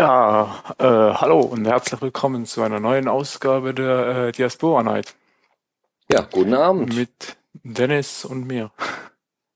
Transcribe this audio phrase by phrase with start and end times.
[0.00, 5.14] Ja, äh, hallo und herzlich willkommen zu einer neuen Ausgabe der äh, Diaspora Night
[6.12, 6.94] Ja, guten Abend.
[6.94, 8.72] mit Dennis und mir.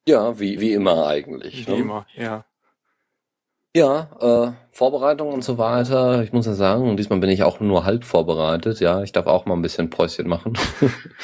[0.09, 1.67] Ja, wie, wie immer eigentlich.
[1.67, 1.77] Wie Ne?
[1.77, 2.47] immer, ja.
[3.77, 6.23] Ja, äh, Vorbereitung und so weiter.
[6.23, 8.81] Ich muss ja sagen, und diesmal bin ich auch nur halb vorbereitet.
[8.81, 10.55] Ja, ich darf auch mal ein bisschen Päuschen machen.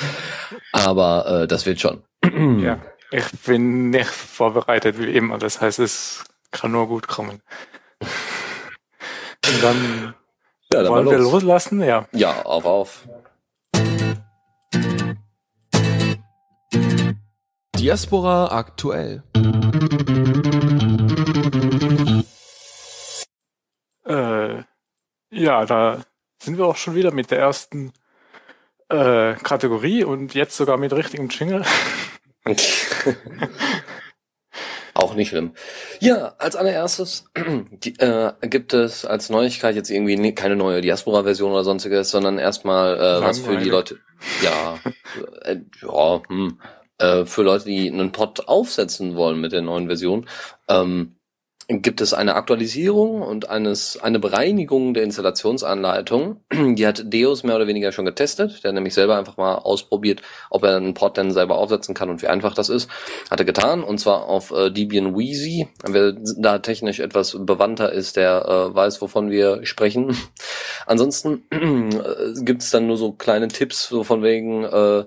[0.72, 2.02] Aber äh, das wird schon.
[2.60, 2.80] ja.
[3.12, 7.40] Ich bin nicht vorbereitet wie immer, das heißt, es kann nur gut kommen.
[9.48, 10.14] Und dann
[10.72, 11.32] Ja, dann wollen wir los.
[11.32, 12.06] loslassen, ja.
[12.12, 13.08] Ja, auf, auf.
[17.78, 19.22] Diaspora aktuell.
[24.06, 24.62] Äh,
[25.30, 26.00] ja, da
[26.42, 27.92] sind wir auch schon wieder mit der ersten
[28.88, 31.64] äh, Kategorie und jetzt sogar mit richtigem Jingle.
[35.06, 35.52] Auch nicht schlimm.
[36.00, 37.26] Ja, als allererstes
[37.70, 42.38] die, äh, gibt es als Neuigkeit jetzt irgendwie ne, keine neue Diaspora-Version oder sonstiges, sondern
[42.38, 43.70] erstmal äh, was für die.
[43.70, 43.98] Leute,
[44.42, 44.80] ja,
[45.42, 46.60] äh, ja, hm,
[46.98, 50.28] äh, für Leute, die einen Pod aufsetzen wollen mit der neuen Version,
[50.68, 51.14] ähm,
[51.68, 56.40] gibt es eine Aktualisierung und eines, eine Bereinigung der Installationsanleitung.
[56.52, 58.62] Die hat Deus mehr oder weniger schon getestet.
[58.62, 62.08] Der hat nämlich selber einfach mal ausprobiert, ob er einen Pod dann selber aufsetzen kann
[62.08, 62.88] und wie einfach das ist.
[63.30, 65.68] Hat er getan und zwar auf äh, Debian Wheezy.
[65.84, 70.16] Wer da technisch etwas bewandter ist, der äh, weiß, wovon wir sprechen.
[70.86, 75.04] Ansonsten äh, gibt es dann nur so kleine Tipps, so von wegen äh,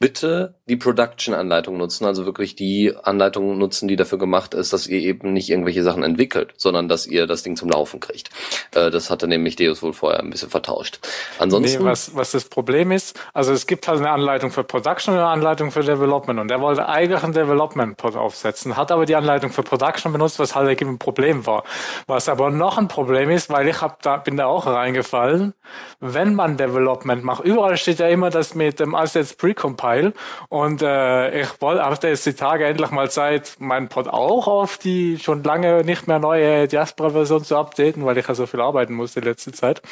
[0.00, 5.00] bitte die Production-Anleitung nutzen, also wirklich die Anleitung nutzen, die dafür gemacht ist, dass ihr
[5.00, 8.30] eben nicht irgendwelche Sachen entwickelt, sondern dass ihr das Ding zum Laufen kriegt.
[8.72, 11.00] Äh, das hatte nämlich Deus wohl vorher ein bisschen vertauscht.
[11.38, 15.14] Ansonsten, Nee, was, was das Problem ist, also es gibt halt eine Anleitung für Production
[15.14, 19.16] und eine Anleitung für Development und er wollte eigentlich einen Development-Pod aufsetzen, hat aber die
[19.16, 21.64] Anleitung für Production benutzt, was halt irgendwie ein Problem war.
[22.06, 25.52] Was aber noch ein Problem ist, weil ich hab da, bin da auch reingefallen,
[25.98, 30.12] wenn man Development macht, überall steht ja immer das mit dem Assets Precompile
[30.48, 34.78] und äh, ich wollte, hatte jetzt die Tage endlich mal Zeit, meinen Pod auch auf
[34.78, 38.94] die schon lange nicht mehr neue Diaspora-Version zu updaten, weil ich ja so viel arbeiten
[38.94, 39.82] musste in letzter Zeit.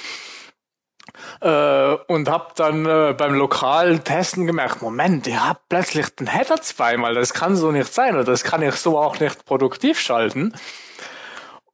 [1.41, 6.61] Äh, und hab dann äh, beim lokalen Testen gemerkt, Moment, ihr habt plötzlich den Header
[6.61, 10.55] zweimal, das kann so nicht sein oder das kann ich so auch nicht produktiv schalten.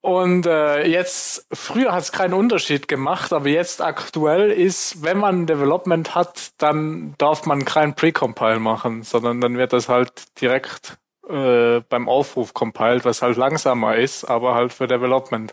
[0.05, 5.47] Und äh, jetzt, früher hat es keinen Unterschied gemacht, aber jetzt aktuell ist, wenn man
[5.47, 11.81] Development hat, dann darf man kein Precompile machen, sondern dann wird das halt direkt äh,
[11.89, 15.53] beim Aufruf compiled, was halt langsamer ist, aber halt für Development.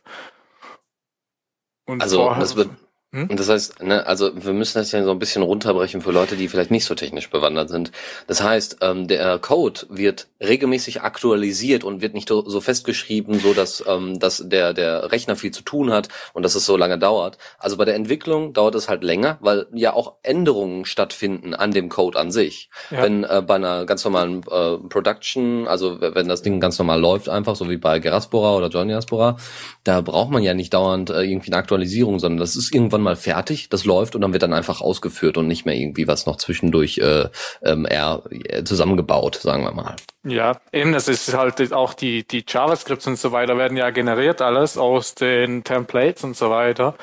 [1.85, 2.71] Und also das wird
[3.13, 3.27] Hm?
[3.29, 6.37] Und das heißt, ne, also wir müssen das ja so ein bisschen runterbrechen für Leute,
[6.37, 7.91] die vielleicht nicht so technisch bewandert sind.
[8.27, 13.83] Das heißt, ähm, der Code wird regelmäßig aktualisiert und wird nicht so festgeschrieben, so dass,
[13.85, 17.37] ähm, dass der, der Rechner viel zu tun hat und dass es so lange dauert.
[17.59, 21.89] Also bei der Entwicklung dauert es halt länger, weil ja auch Änderungen stattfinden an dem
[21.89, 22.69] Code an sich.
[22.91, 23.03] Ja.
[23.03, 27.27] Wenn äh, bei einer ganz normalen äh, Production, also wenn das Ding ganz normal läuft,
[27.27, 29.35] einfach so wie bei Geraspora oder John Diaspora,
[29.83, 33.15] da braucht man ja nicht dauernd äh, irgendwie eine Aktualisierung, sondern das ist irgendwann mal
[33.15, 36.37] fertig, das läuft und dann wird dann einfach ausgeführt und nicht mehr irgendwie was noch
[36.37, 37.29] zwischendurch äh,
[37.63, 39.95] ähm, eher äh, zusammengebaut, sagen wir mal.
[40.23, 44.41] Ja, eben, das ist halt auch die, die JavaScripts und so weiter werden ja generiert
[44.41, 46.95] alles aus den Templates und so weiter.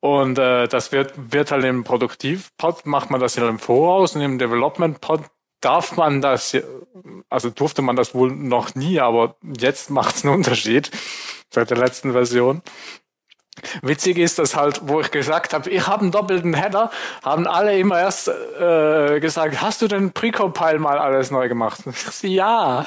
[0.00, 4.22] Und äh, das wird, wird halt im Produktivpod, macht man das ja im Voraus und
[4.22, 5.22] im Development-Pod
[5.60, 6.56] darf man das,
[7.28, 10.90] also durfte man das wohl noch nie, aber jetzt macht es einen Unterschied
[11.50, 12.62] seit der letzten Version.
[13.82, 16.90] Witzig ist, dass halt, wo ich gesagt habe, ich habe einen doppelten Header,
[17.24, 21.80] haben alle immer erst äh, gesagt, hast du den Precompile mal alles neu gemacht?
[22.22, 22.86] Ja.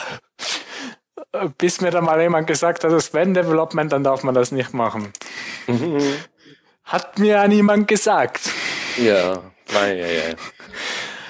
[1.57, 4.74] Bis mir dann mal jemand gesagt hat, das wenn Development, dann darf man das nicht
[4.74, 5.13] machen.
[6.83, 8.50] Hat mir ja niemand gesagt.
[8.98, 9.39] Ja,
[9.74, 10.36] nein, ja, ja.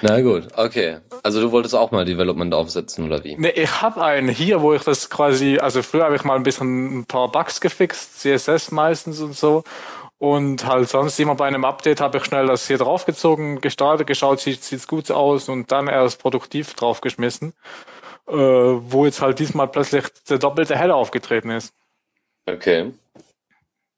[0.02, 1.00] Na gut, okay.
[1.24, 3.36] Also du wolltest auch mal Development aufsetzen, oder wie?
[3.38, 6.44] Nee, ich habe einen hier, wo ich das quasi, also früher habe ich mal ein
[6.44, 9.64] bisschen ein paar Bugs gefixt, CSS meistens und so.
[10.18, 14.42] Und halt sonst immer bei einem Update habe ich schnell das hier draufgezogen, gestartet, geschaut,
[14.42, 17.54] sieht sieht's gut aus und dann erst produktiv draufgeschmissen.
[18.28, 21.74] Äh, wo jetzt halt diesmal plötzlich der doppelte Header aufgetreten ist.
[22.46, 22.94] Okay.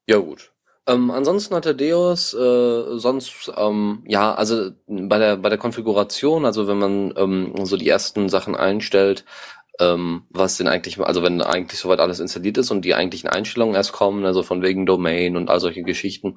[0.06, 0.51] Ja gut.
[0.88, 6.66] Ähm, ansonsten hatte Deus äh, sonst ähm, ja also bei der bei der Konfiguration also
[6.66, 9.24] wenn man ähm, so die ersten Sachen einstellt
[9.82, 13.74] ähm, was denn eigentlich, also wenn eigentlich soweit alles installiert ist und die eigentlichen Einstellungen
[13.74, 16.36] erst kommen, also von wegen Domain und all solche Geschichten,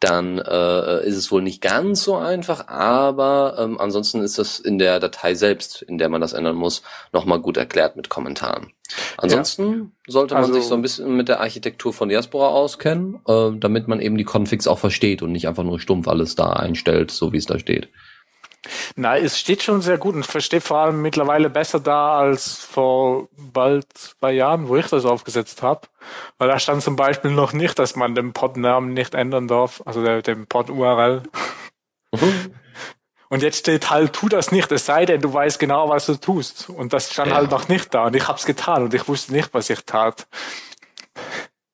[0.00, 4.78] dann äh, ist es wohl nicht ganz so einfach, aber ähm, ansonsten ist das in
[4.78, 6.82] der Datei selbst, in der man das ändern muss,
[7.12, 8.72] nochmal gut erklärt mit Kommentaren.
[9.16, 10.12] Ansonsten ja.
[10.12, 13.86] sollte man also, sich so ein bisschen mit der Architektur von Diaspora auskennen, äh, damit
[13.86, 17.32] man eben die Configs auch versteht und nicht einfach nur stumpf alles da einstellt, so
[17.32, 17.88] wie es da steht.
[18.94, 22.56] Na, es steht schon sehr gut und ich verstehe vor allem mittlerweile besser da als
[22.56, 25.88] vor bald zwei Jahren, wo ich das aufgesetzt habe.
[26.38, 30.20] Weil da stand zum Beispiel noch nicht, dass man den Pod-Namen nicht ändern darf, also
[30.20, 31.22] den Pod-URL.
[32.12, 32.54] Mhm.
[33.32, 36.16] Und jetzt steht halt, tu das nicht, es sei denn, du weißt genau, was du
[36.16, 36.68] tust.
[36.68, 37.36] Und das stand ja.
[37.36, 38.06] halt noch nicht da.
[38.06, 40.26] Und ich hab's getan und ich wusste nicht, was ich tat.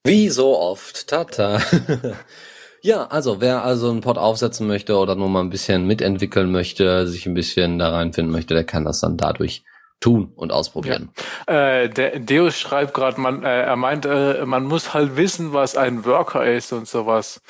[0.05, 1.63] Wie so oft, tata.
[2.87, 7.09] Ja, also wer also einen Pod aufsetzen möchte oder nur mal ein bisschen mitentwickeln möchte,
[7.09, 9.65] sich ein bisschen da reinfinden möchte, der kann das dann dadurch
[9.99, 11.11] tun und ausprobieren.
[11.49, 11.81] Ja.
[11.81, 15.77] Äh, der Deus schreibt gerade, man, äh, er meint, äh, man muss halt wissen, was
[15.77, 17.43] ein Worker ist und sowas.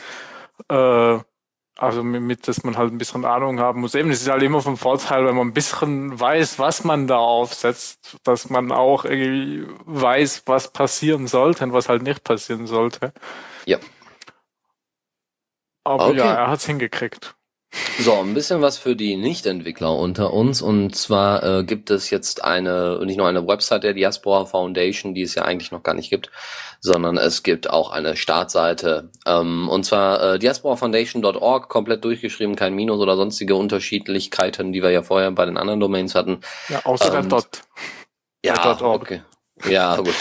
[0.70, 1.18] Äh,
[1.78, 3.94] also mit, dass man halt ein bisschen Ahnung haben muss.
[3.94, 7.18] Eben, es ist halt immer vom Vorteil, wenn man ein bisschen weiß, was man da
[7.18, 13.12] aufsetzt, dass man auch irgendwie weiß, was passieren sollte und was halt nicht passieren sollte.
[13.66, 13.76] Ja.
[15.86, 16.18] Aber okay.
[16.18, 17.36] ja, er hat's hingekriegt.
[17.98, 20.62] So, ein bisschen was für die Nichtentwickler unter uns.
[20.62, 25.22] Und zwar äh, gibt es jetzt eine, nicht nur eine Website der Diaspora Foundation, die
[25.22, 26.30] es ja eigentlich noch gar nicht gibt,
[26.80, 29.10] sondern es gibt auch eine Startseite.
[29.26, 35.02] Ähm, und zwar äh, diasporafoundation.org, komplett durchgeschrieben, kein Minus oder sonstige Unterschiedlichkeiten, die wir ja
[35.02, 36.40] vorher bei den anderen Domains hatten.
[36.68, 37.62] Ja, außer ähm, der Dot.
[38.44, 39.22] Ja, okay.
[39.68, 40.14] Ja, gut.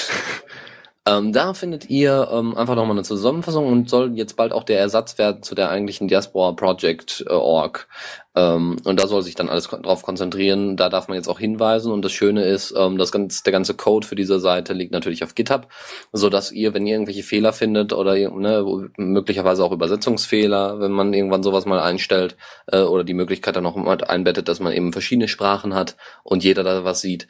[1.08, 4.80] Ähm, da findet ihr ähm, einfach nochmal eine Zusammenfassung und soll jetzt bald auch der
[4.80, 7.88] Ersatz werden zu der eigentlichen Diaspora Project äh, Org.
[8.36, 10.76] Ähm, und da soll sich dann alles drauf konzentrieren.
[10.76, 11.92] Da darf man jetzt auch hinweisen.
[11.92, 15.24] Und das Schöne ist, ähm, das ganze, der ganze Code für diese Seite liegt natürlich
[15.24, 15.68] auf GitHub,
[16.12, 21.14] so dass ihr, wenn ihr irgendwelche Fehler findet oder ne, möglicherweise auch Übersetzungsfehler, wenn man
[21.14, 22.36] irgendwann sowas mal einstellt
[22.68, 26.44] äh, oder die Möglichkeit dann noch mal einbettet, dass man eben verschiedene Sprachen hat und
[26.44, 27.28] jeder da was sieht,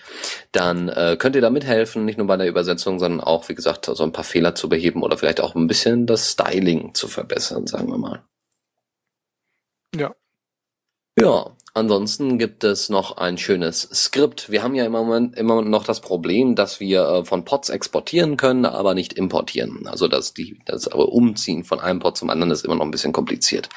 [0.51, 3.85] dann äh, könnt ihr da mithelfen, nicht nur bei der Übersetzung, sondern auch, wie gesagt,
[3.85, 7.67] so ein paar Fehler zu beheben oder vielleicht auch ein bisschen das Styling zu verbessern,
[7.67, 8.23] sagen wir mal.
[9.95, 10.13] Ja,
[11.17, 14.49] ja, ansonsten gibt es noch ein schönes Skript.
[14.49, 18.37] Wir haben ja im Moment immer noch das Problem, dass wir äh, von Pods exportieren
[18.37, 19.87] können, aber nicht importieren.
[19.87, 22.91] Also dass die, das aber Umziehen von einem Pod zum anderen ist immer noch ein
[22.91, 23.69] bisschen kompliziert.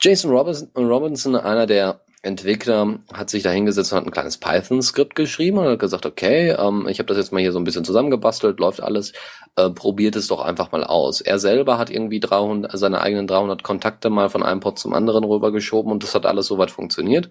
[0.00, 5.58] Jason Robinson, einer der Entwickler hat sich da hingesetzt und hat ein kleines Python-Skript geschrieben
[5.58, 8.58] und hat gesagt, okay, ähm, ich habe das jetzt mal hier so ein bisschen zusammengebastelt,
[8.60, 9.12] läuft alles,
[9.56, 11.20] äh, probiert es doch einfach mal aus.
[11.20, 15.24] Er selber hat irgendwie 300, seine eigenen 300 Kontakte mal von einem Pod zum anderen
[15.24, 17.30] rübergeschoben und das hat alles soweit funktioniert.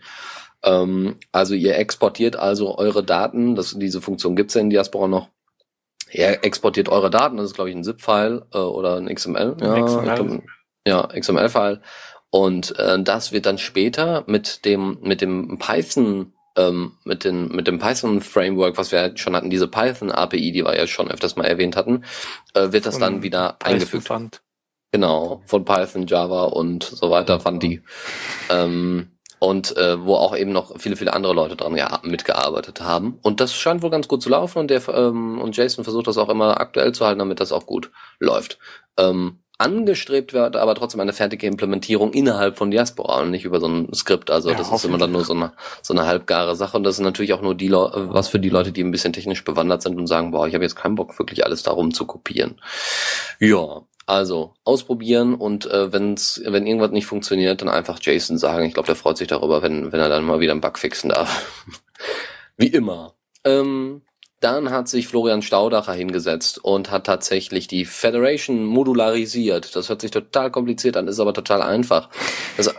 [0.64, 5.30] Ähm, also ihr exportiert also eure Daten, das, diese Funktion gibt's ja in Diaspora noch,
[6.10, 9.82] er exportiert eure Daten, das ist glaube ich ein ZIP-File äh, oder ein XML, ja,
[9.84, 10.42] XML.
[10.88, 11.82] ja XML-File
[12.36, 17.66] und äh, das wird dann später mit dem, mit dem Python, ähm, mit, den, mit
[17.66, 21.46] dem Python-Framework, was wir halt schon hatten, diese Python-API, die wir ja schon öfters mal
[21.46, 22.04] erwähnt hatten,
[22.54, 24.08] äh, wird das von dann wieder Python eingefügt.
[24.08, 24.42] Fund.
[24.92, 27.82] Genau, von Python, Java und so weiter fand die.
[28.50, 33.18] Ähm, und äh, wo auch eben noch viele, viele andere Leute dran ja, mitgearbeitet haben.
[33.22, 36.18] Und das scheint wohl ganz gut zu laufen und der ähm, und Jason versucht das
[36.18, 38.60] auch immer aktuell zu halten, damit das auch gut läuft.
[38.98, 43.68] Ähm, angestrebt wird, aber trotzdem eine fertige Implementierung innerhalb von Diaspora und nicht über so
[43.68, 44.30] ein Skript.
[44.30, 46.96] Also ja, das ist immer dann nur so eine, so eine halbgare Sache und das
[46.96, 49.82] ist natürlich auch nur die Le was für die Leute, die ein bisschen technisch bewandert
[49.82, 52.60] sind und sagen, boah, ich habe jetzt keinen Bock, wirklich alles darum zu kopieren.
[53.40, 58.66] Ja, also ausprobieren und äh, wenn's, wenn irgendwas nicht funktioniert, dann einfach Jason sagen.
[58.66, 61.10] Ich glaube, der freut sich darüber, wenn, wenn er dann mal wieder einen Bug fixen
[61.10, 61.50] darf.
[62.58, 63.14] Wie immer.
[63.44, 64.02] Ähm,
[64.46, 69.76] dann hat sich Florian Staudacher hingesetzt und hat tatsächlich die Federation modularisiert.
[69.76, 72.10] Das hört sich total kompliziert an, ist aber total einfach.
[72.56, 72.70] Also,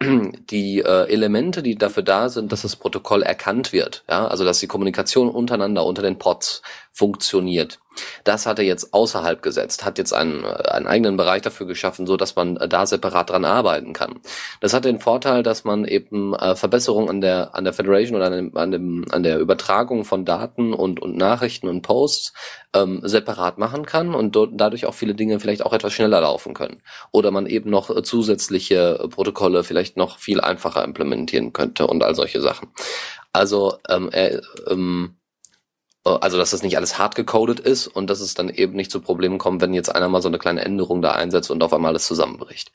[0.00, 4.60] die äh, Elemente, die dafür da sind, dass das Protokoll erkannt wird, ja, also dass
[4.60, 7.80] die Kommunikation untereinander unter den Pods funktioniert.
[8.24, 12.16] Das hat er jetzt außerhalb gesetzt, hat jetzt einen, einen eigenen Bereich dafür geschaffen, so
[12.16, 14.20] dass man da separat dran arbeiten kann.
[14.60, 18.26] Das hat den Vorteil, dass man eben äh, Verbesserungen an der an der Federation oder
[18.26, 22.32] an, dem, an, dem, an der Übertragung von Daten und und Nachrichten und Posts
[22.74, 26.82] ähm, separat machen kann und dadurch auch viele Dinge vielleicht auch etwas schneller laufen können.
[27.10, 32.14] Oder man eben noch äh, zusätzliche Protokolle vielleicht noch viel einfacher implementieren könnte und all
[32.14, 32.68] solche Sachen.
[33.32, 35.19] Also ähm, er, ähm, äh,
[36.04, 39.00] also dass das nicht alles hart gecodet ist und dass es dann eben nicht zu
[39.00, 41.90] Problemen kommt, wenn jetzt einer mal so eine kleine Änderung da einsetzt und auf einmal
[41.90, 42.72] alles zusammenbricht.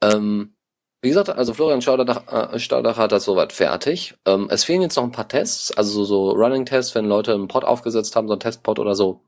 [0.00, 0.54] Ähm,
[1.02, 4.14] wie gesagt, also Florian Staudach, äh, hat das soweit fertig.
[4.26, 7.48] Ähm, es fehlen jetzt noch ein paar Tests, also so, so Running-Tests, wenn Leute einen
[7.48, 9.24] Pod aufgesetzt haben, so ein Testpod oder so,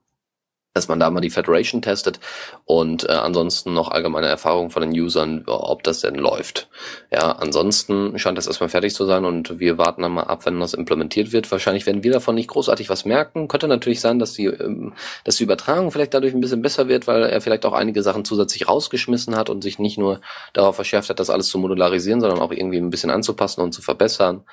[0.74, 2.18] dass man da mal die Federation testet
[2.64, 6.68] und äh, ansonsten noch allgemeine Erfahrungen von den Usern, ob das denn läuft.
[7.10, 10.58] Ja, ansonsten scheint das erstmal fertig zu sein und wir warten dann mal ab, wenn
[10.60, 11.50] das implementiert wird.
[11.52, 13.48] Wahrscheinlich werden wir davon nicht großartig was merken.
[13.48, 17.06] Könnte natürlich sein, dass die, ähm, dass die Übertragung vielleicht dadurch ein bisschen besser wird,
[17.06, 20.20] weil er vielleicht auch einige Sachen zusätzlich rausgeschmissen hat und sich nicht nur
[20.54, 23.82] darauf verschärft hat, das alles zu modularisieren, sondern auch irgendwie ein bisschen anzupassen und zu
[23.82, 24.44] verbessern.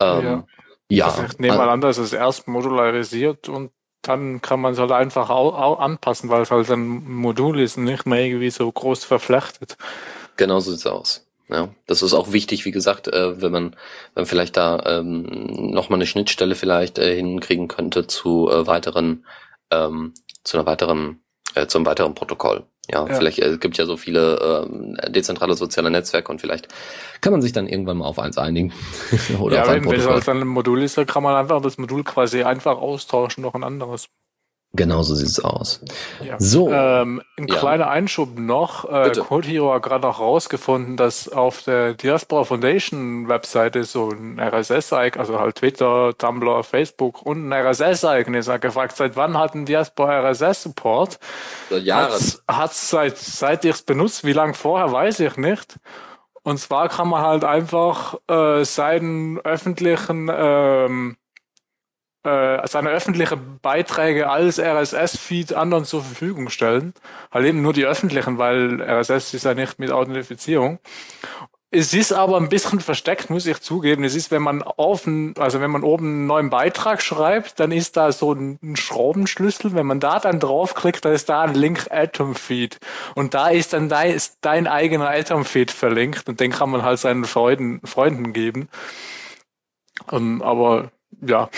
[0.00, 0.44] Ähm, ja.
[0.90, 1.06] Ja.
[1.06, 3.70] Also ich nehme mal an, dass es erst modularisiert und
[4.08, 7.84] dann kann man es halt einfach auch, anpassen, weil es halt ein Modul ist und
[7.84, 9.76] nicht mehr irgendwie so groß verflechtet.
[10.36, 11.26] Genau so sieht's aus.
[11.48, 13.76] Ja, das ist auch wichtig, wie gesagt, äh, wenn man,
[14.14, 15.24] wenn vielleicht da ähm,
[15.72, 19.26] nochmal eine Schnittstelle vielleicht äh, hinkriegen könnte zu äh, weiteren,
[19.70, 21.22] ähm, zu einer weiteren,
[21.54, 22.64] äh, zum weiteren Protokoll.
[22.90, 23.14] Ja, ja.
[23.14, 24.66] vielleicht äh, gibt ja so viele
[25.00, 26.68] äh, dezentrale soziale Netzwerke und vielleicht
[27.20, 28.72] kann man sich dann irgendwann mal auf eins einigen.
[29.40, 31.62] Oder ja, auf ein wenn es halt dann ein Modul ist, dann kann man einfach
[31.62, 34.08] das Modul quasi einfach austauschen noch ein anderes.
[34.76, 35.80] Genau so sieht's aus.
[36.20, 36.34] Ja.
[36.40, 36.68] So.
[36.72, 37.54] Ähm, ein ja.
[37.54, 38.84] kleiner Einschub noch.
[38.90, 44.40] Äh, Code Hero hat gerade noch rausgefunden, dass auf der Diaspora Foundation Webseite so ein
[44.40, 48.48] RSS-Icon, also halt Twitter, Tumblr, Facebook und ein RSS-Icon ist.
[48.48, 51.20] Er hat gefragt, seit wann hat ein Diaspora RSS-Support?
[51.70, 52.20] Seit Jahren.
[52.48, 54.24] Hat seit, seit ich es benutzt.
[54.24, 55.78] Wie lange vorher, weiß ich nicht.
[56.42, 61.16] Und zwar kann man halt einfach äh, seinen öffentlichen ähm,
[62.24, 66.94] äh, seine öffentlichen Beiträge als RSS-Feed anderen zur Verfügung stellen.
[67.30, 70.78] Halt eben nur die öffentlichen, weil RSS ist ja nicht mit Authentifizierung.
[71.76, 74.04] Es ist aber ein bisschen versteckt, muss ich zugeben.
[74.04, 77.96] Es ist, wenn man offen, also wenn man oben einen neuen Beitrag schreibt, dann ist
[77.96, 79.74] da so ein Schraubenschlüssel.
[79.74, 82.78] Wenn man da dann draufklickt, dann ist da ein Link Atom Feed.
[83.16, 86.84] Und da ist dann dein, ist dein eigener Atom Feed verlinkt und den kann man
[86.84, 88.68] halt seinen Freunden, Freunden geben.
[90.10, 91.48] Um, ähm, aber ja,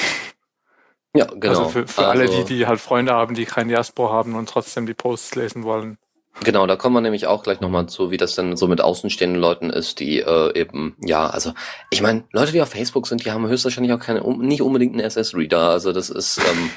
[1.17, 1.49] ja, genau.
[1.49, 4.49] Also für, für also, alle, die, die halt Freunde haben, die kein Jasper haben und
[4.49, 5.99] trotzdem die Posts lesen wollen.
[6.45, 9.41] Genau, da kommen wir nämlich auch gleich nochmal zu, wie das denn so mit außenstehenden
[9.41, 11.53] Leuten ist, die äh, eben, ja, also
[11.91, 14.93] ich meine, Leute, die auf Facebook sind, die haben höchstwahrscheinlich auch keine, um, nicht unbedingt
[14.93, 15.71] einen SS-Reader.
[15.71, 16.71] Also das ist, ähm,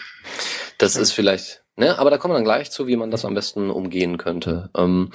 [0.77, 3.34] das ist vielleicht, ne, aber da kommen wir dann gleich zu, wie man das am
[3.34, 4.69] besten umgehen könnte.
[4.77, 5.12] Ähm,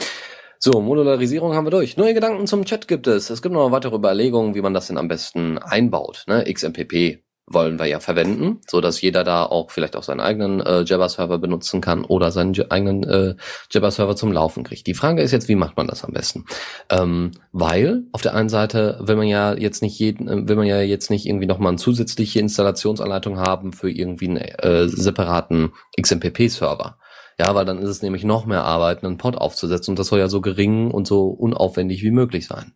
[0.59, 1.97] so, Modularisierung haben wir durch.
[1.97, 3.31] Neue Gedanken zum Chat gibt es.
[3.31, 6.25] Es gibt noch weitere Überlegungen, wie man das denn am besten einbaut.
[6.27, 6.45] Ne?
[6.51, 10.81] XMPP wollen wir ja verwenden, so dass jeder da auch vielleicht auch seinen eigenen äh,
[10.83, 13.35] Jabber-Server benutzen kann oder seinen eigenen äh,
[13.71, 14.87] Jabber-Server zum Laufen kriegt.
[14.87, 16.47] Die Frage ist jetzt, wie macht man das am besten?
[16.89, 20.67] Ähm, weil auf der einen Seite will man ja jetzt nicht jeden, äh, will man
[20.67, 26.97] ja jetzt nicht irgendwie nochmal eine zusätzliche Installationsanleitung haben für irgendwie einen äh, separaten XMPP-Server.
[27.39, 30.21] Ja, weil dann ist es nämlich noch mehr Arbeit, einen Pod aufzusetzen und das soll
[30.21, 32.75] ja so gering und so unaufwendig wie möglich sein.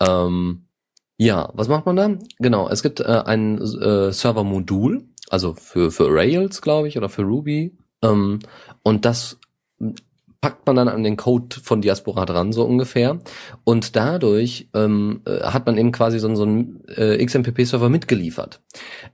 [0.00, 0.66] Ähm,
[1.22, 2.10] ja, was macht man da?
[2.38, 7.22] Genau, es gibt äh, ein äh, Server-Modul, also für, für Rails, glaube ich, oder für
[7.22, 7.76] Ruby.
[8.02, 8.40] Ähm,
[8.82, 9.38] und das
[10.42, 13.20] packt man dann an den Code von Diaspora dran, so ungefähr.
[13.62, 18.60] Und dadurch ähm, äh, hat man eben quasi so, so einen äh, XMPP-Server mitgeliefert.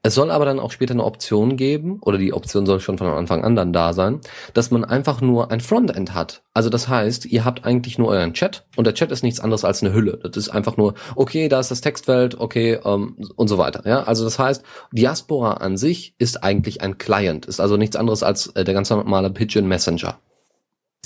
[0.02, 3.08] Es soll aber dann auch später eine Option geben, oder die Option soll schon von
[3.08, 4.20] Anfang an dann da sein,
[4.54, 6.42] dass man einfach nur ein Frontend hat.
[6.54, 9.66] Also das heißt, ihr habt eigentlich nur euren Chat und der Chat ist nichts anderes
[9.66, 10.18] als eine Hülle.
[10.22, 13.82] Das ist einfach nur, okay, da ist das Textfeld, okay, ähm, und so weiter.
[13.84, 18.22] Ja, also das heißt, Diaspora an sich ist eigentlich ein Client, ist also nichts anderes
[18.22, 20.18] als äh, der ganz normale Pigeon Messenger.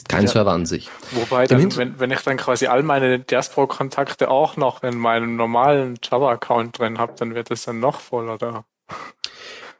[0.09, 0.28] Kein ja.
[0.28, 0.90] Server an sich.
[1.12, 5.99] Wobei, dann, wenn, wenn ich dann quasi all meine Diaspora-Kontakte auch noch in meinem normalen
[6.02, 8.64] Java-Account drin habe, dann wird es dann noch voller da.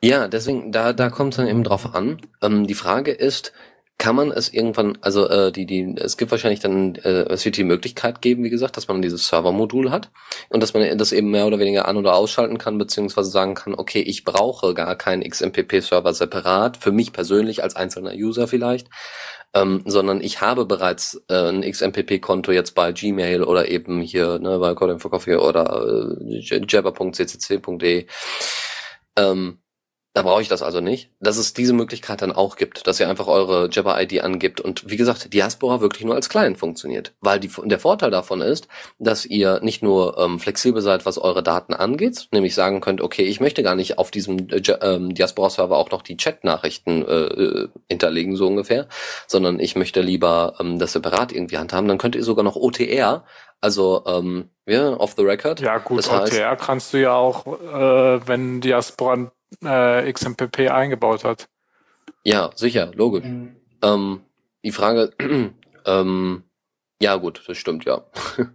[0.03, 2.21] Ja, deswegen, da, da kommt es dann eben drauf an.
[2.43, 3.53] Ähm, die Frage ist,
[3.99, 7.57] kann man es irgendwann, also äh, die, die, es gibt wahrscheinlich dann, äh, es wird
[7.57, 10.11] die Möglichkeit geben, wie gesagt, dass man dieses Server-Modul hat
[10.49, 13.75] und dass man das eben mehr oder weniger an- oder ausschalten kann, beziehungsweise sagen kann,
[13.75, 18.89] okay, ich brauche gar keinen XMPP-Server separat, für mich persönlich als einzelner User vielleicht,
[19.55, 24.59] ähm, sondern ich habe bereits äh, ein XMPP-Konto jetzt bei Gmail oder eben hier ne,
[24.59, 28.07] bei Coding for Coffee oder äh, jabber.ccc.de.
[29.17, 29.62] Ähm,
[30.15, 31.11] da brauche ich das also nicht.
[31.21, 34.97] Dass es diese Möglichkeit dann auch gibt, dass ihr einfach eure Jabber-ID angibt und wie
[34.97, 37.13] gesagt, Diaspora wirklich nur als Client funktioniert.
[37.21, 41.43] Weil die, der Vorteil davon ist, dass ihr nicht nur ähm, flexibel seid, was eure
[41.43, 45.77] Daten angeht, nämlich sagen könnt, okay, ich möchte gar nicht auf diesem äh, ähm, Diaspora-Server
[45.77, 48.89] auch noch die Chat-Nachrichten äh, äh, hinterlegen, so ungefähr,
[49.27, 51.89] sondern ich möchte lieber ähm, das separat irgendwie handhaben.
[51.89, 53.25] Dann könnt ihr sogar noch OTR
[53.65, 55.61] also, ähm, ja, off the record.
[55.61, 59.31] Ja, gut, das OTR heißt, kannst du ja auch, äh, wenn Diaspora
[59.65, 61.49] äh, XMPP eingebaut hat.
[62.25, 63.25] Ja, sicher, logisch.
[63.25, 63.57] Mhm.
[63.83, 64.21] Ähm,
[64.65, 65.13] die Frage,
[65.87, 66.45] ähm,
[67.01, 68.05] ja gut, das stimmt, ja.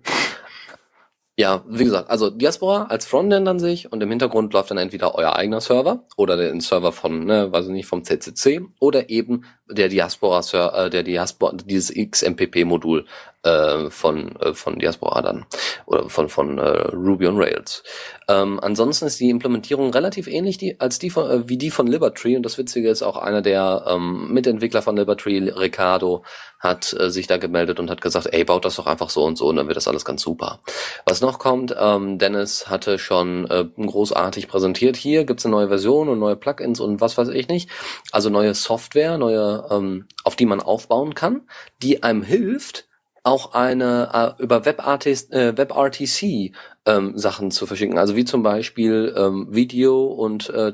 [1.39, 5.13] Ja, wie gesagt, also Diaspora als Frontend an sich und im Hintergrund läuft dann entweder
[5.13, 9.45] euer eigener Server oder der Server von, ne, weiß ich nicht, vom CCC oder eben
[9.69, 10.39] der Diaspora,
[10.87, 13.05] äh, der Diaspora, dieses XMPP-Modul
[13.43, 15.45] äh, von äh, von Diaspora dann
[15.85, 17.83] oder von von äh, Ruby on Rails.
[18.27, 21.87] Ähm, ansonsten ist die Implementierung relativ ähnlich die, als die von, äh, wie die von
[21.87, 26.23] Libertree und das Witzige ist auch einer der ähm, Mitentwickler von Libertree, Ricardo,
[26.59, 29.37] hat äh, sich da gemeldet und hat gesagt, ey, baut das doch einfach so und
[29.37, 30.59] so und dann wird das alles ganz super.
[31.05, 36.09] Was noch kommt, ähm, Dennis hatte schon äh, großartig präsentiert, hier gibt's eine neue Version
[36.09, 37.69] und neue Plugins und was weiß ich nicht.
[38.11, 41.47] Also neue Software, neue, ähm, auf die man aufbauen kann,
[41.81, 42.86] die einem hilft,
[43.27, 46.53] auch eine äh, über WebRTC, äh, WebRTC
[46.85, 47.97] ähm, Sachen zu verschicken.
[47.97, 50.73] Also wie zum Beispiel ähm, Video und äh,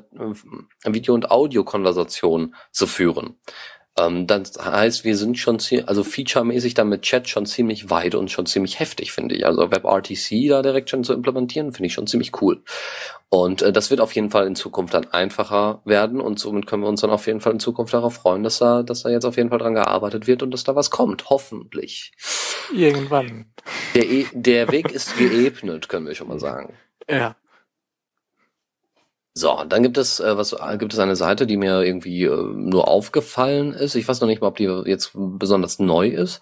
[0.85, 3.37] Video und Audiokonversation zu führen.
[3.97, 8.31] Ähm, das heißt, wir sind schon, also featuremäßig dann mit Chat schon ziemlich weit und
[8.31, 9.45] schon ziemlich heftig, finde ich.
[9.45, 12.63] Also WebRTC da direkt schon zu implementieren, finde ich schon ziemlich cool.
[13.29, 16.83] Und äh, das wird auf jeden Fall in Zukunft dann einfacher werden und somit können
[16.83, 19.25] wir uns dann auf jeden Fall in Zukunft darauf freuen, dass da, dass da jetzt
[19.25, 22.11] auf jeden Fall dran gearbeitet wird und dass da was kommt, hoffentlich.
[22.71, 23.45] Irgendwann.
[23.95, 26.73] Der, e der Weg ist geebnet, können wir schon mal sagen.
[27.09, 27.35] Ja.
[29.35, 32.53] So, dann gibt es äh, was äh, gibt es eine Seite, die mir irgendwie äh,
[32.53, 33.95] nur aufgefallen ist.
[33.95, 36.39] Ich weiß noch nicht mal, ob die jetzt besonders neu ist.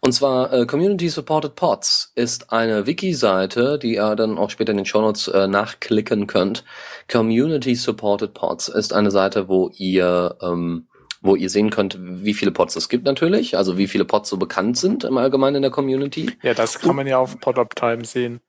[0.00, 4.78] Und zwar äh, Community Supported Pods ist eine Wiki-Seite, die ihr dann auch später in
[4.78, 6.64] den Shownotes äh, nachklicken könnt.
[7.10, 10.88] Community Supported Pods ist eine Seite, wo ihr ähm,
[11.24, 14.36] wo ihr sehen könnt, wie viele Pods es gibt natürlich, also wie viele Pods so
[14.36, 16.30] bekannt sind im Allgemeinen in der Community.
[16.42, 18.40] Ja, das kann man ja auf PodUptime sehen.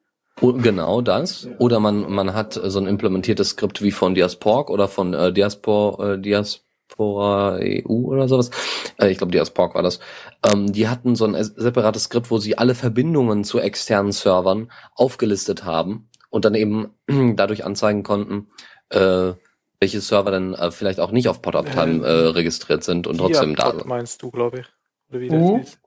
[0.42, 1.48] Genau das.
[1.58, 6.06] Oder man, man hat so ein implementiertes Skript wie von Diasporg oder von äh, Diaspor,
[6.06, 8.52] äh, Diaspora EU oder sowas.
[9.00, 10.02] Äh, ich glaube, Diasporg war das.
[10.46, 15.64] Ähm, die hatten so ein separates Skript, wo sie alle Verbindungen zu externen Servern aufgelistet
[15.64, 16.90] haben und dann eben
[17.38, 18.50] dadurch anzeigen konnten,
[18.90, 19.32] äh,
[19.80, 23.72] welche Server dann äh, vielleicht auch nicht auf PodUptime äh, registriert sind und trotzdem da
[23.72, 23.86] sind.
[23.86, 24.66] meinst du, glaube ich.
[25.10, 25.58] Oder wie das uh.
[25.58, 25.80] ist.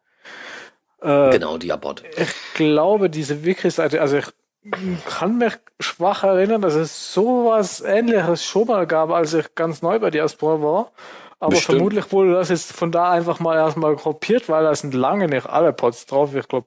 [1.01, 2.03] Äh, genau, Diabot.
[2.17, 4.27] Ich glaube, diese Wiki-Seite, also ich
[5.07, 9.99] kann mich schwach erinnern, dass es sowas ähnliches schon mal gab, als ich ganz neu
[9.99, 10.93] bei Diaspora war.
[11.41, 11.77] Aber Bestimmt.
[11.79, 15.47] vermutlich wurde das jetzt von da einfach mal erstmal kopiert, weil da sind lange nicht
[15.47, 16.35] alle Pods drauf.
[16.35, 16.67] Ich glaube,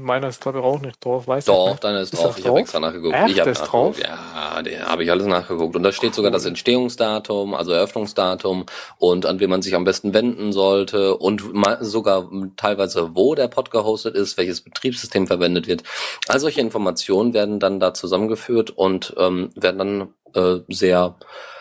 [0.00, 1.52] Meiner ist glaube ich auch nicht drauf, weißt du?
[1.52, 2.38] Doch, deiner ist, ist drauf.
[2.38, 3.14] Ich habe extra nachgeguckt.
[3.14, 3.98] Echt, ich habe drauf.
[4.00, 5.76] Ja, der habe ich alles nachgeguckt.
[5.76, 8.66] Und da steht sogar das Entstehungsdatum, also Eröffnungsdatum
[8.98, 11.42] und an wen man sich am besten wenden sollte und
[11.80, 15.82] sogar teilweise wo der Pod gehostet ist, welches Betriebssystem verwendet wird.
[16.28, 21.16] All solche Informationen werden dann da zusammengeführt und ähm, werden dann äh, sehr,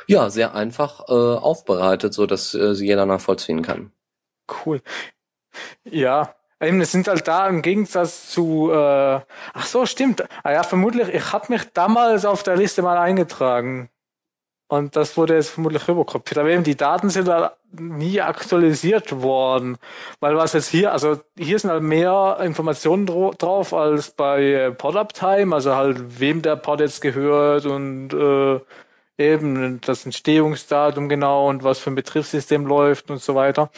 [0.08, 3.92] ja, sehr einfach äh, aufbereitet, so dass äh, sie jeder nachvollziehen kann.
[4.66, 4.82] Cool.
[5.84, 8.76] Ja, Eben, es sind halt da im Gegensatz zu, äh,
[9.54, 10.24] ach so, stimmt.
[10.44, 13.90] Ah ja, vermutlich, ich habe mich damals auf der Liste mal eingetragen.
[14.72, 16.38] Und das wurde jetzt vermutlich rüberkopiert.
[16.38, 19.78] Aber eben die Daten sind da nie aktualisiert worden.
[20.20, 25.56] Weil was jetzt hier, also hier sind halt mehr Informationen drauf als bei äh, PodUptime,
[25.56, 28.60] also halt wem der Pod jetzt gehört und äh,
[29.18, 33.72] eben das Entstehungsdatum genau und was für ein Betriebssystem läuft und so weiter.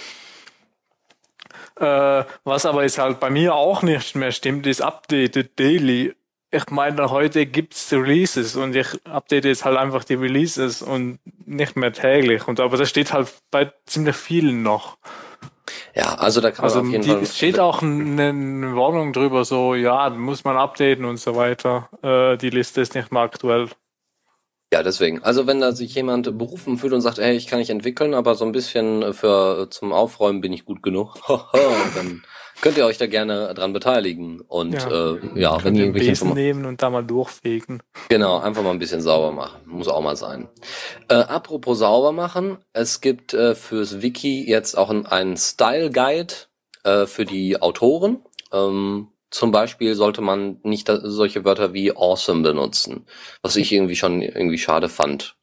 [1.80, 6.14] Äh, was aber jetzt halt bei mir auch nicht mehr stimmt, ist Updated Daily.
[6.52, 11.78] Ich meine, heute gibt's Releases und ich update jetzt halt einfach die Releases und nicht
[11.78, 12.48] mehr täglich.
[12.48, 14.98] Und aber das steht halt bei ziemlich vielen noch.
[15.96, 17.22] Ja, also da kann man also auf jeden die, Fall.
[17.22, 21.90] Es steht auch eine Warnung drüber, so ja, muss man updaten und so weiter.
[22.02, 23.70] Äh, die Liste ist nicht mehr aktuell.
[24.74, 25.22] Ja, deswegen.
[25.22, 28.36] Also wenn da sich jemand berufen fühlt und sagt, hey, ich kann nicht entwickeln, aber
[28.36, 31.16] so ein bisschen für zum Aufräumen bin ich gut genug,
[31.96, 32.24] dann
[32.62, 34.40] könnt ihr euch da gerne dran beteiligen.
[34.40, 37.84] Und ja, äh, ja wenn ihr irgendwelche Besen nehmen und da mal durchfegen.
[38.08, 39.60] Genau, einfach mal ein bisschen sauber machen.
[39.66, 40.48] Muss auch mal sein.
[41.10, 46.34] Äh, apropos sauber machen, es gibt äh, fürs Wiki jetzt auch einen Style Guide
[46.84, 48.20] äh, für die Autoren.
[48.54, 53.06] Ähm, zum Beispiel sollte man nicht solche Wörter wie awesome benutzen,
[53.41, 55.38] was ich irgendwie schon irgendwie schade fand.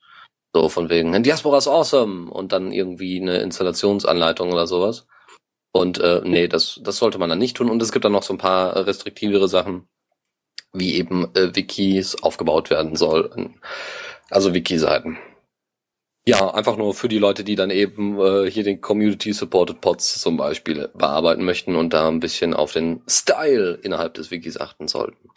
[0.54, 5.06] So von wegen, Diaspora ist awesome und dann irgendwie eine Installationsanleitung oder sowas.
[5.72, 7.70] Und äh, nee, das, das sollte man dann nicht tun.
[7.70, 9.88] Und es gibt dann noch so ein paar restriktivere Sachen,
[10.72, 13.60] wie eben äh, Wikis aufgebaut werden sollen.
[14.30, 15.18] Also Wiki-Seiten.
[16.28, 20.20] Ja, einfach nur für die Leute, die dann eben äh, hier den Community Supported Pods
[20.20, 24.88] zum Beispiel bearbeiten möchten und da ein bisschen auf den Style innerhalb des Wikis achten
[24.88, 25.30] sollten.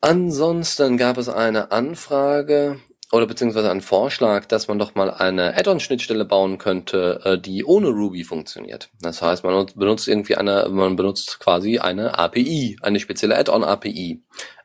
[0.00, 2.80] Ansonsten gab es eine Anfrage
[3.12, 7.90] oder beziehungsweise ein Vorschlag, dass man doch mal eine Add-on-Schnittstelle bauen könnte, äh, die ohne
[7.90, 8.90] Ruby funktioniert.
[9.00, 14.20] Das heißt, man benutzt irgendwie eine, man benutzt quasi eine API, eine spezielle Add-on-API.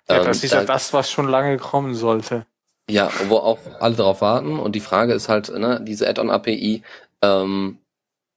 [0.09, 2.47] Ja, das ähm, ist ja das, was schon lange kommen sollte.
[2.89, 4.59] Ja, wo auch alle darauf warten.
[4.59, 6.83] Und die Frage ist halt, ne, diese Add-on-API
[7.21, 7.77] ähm,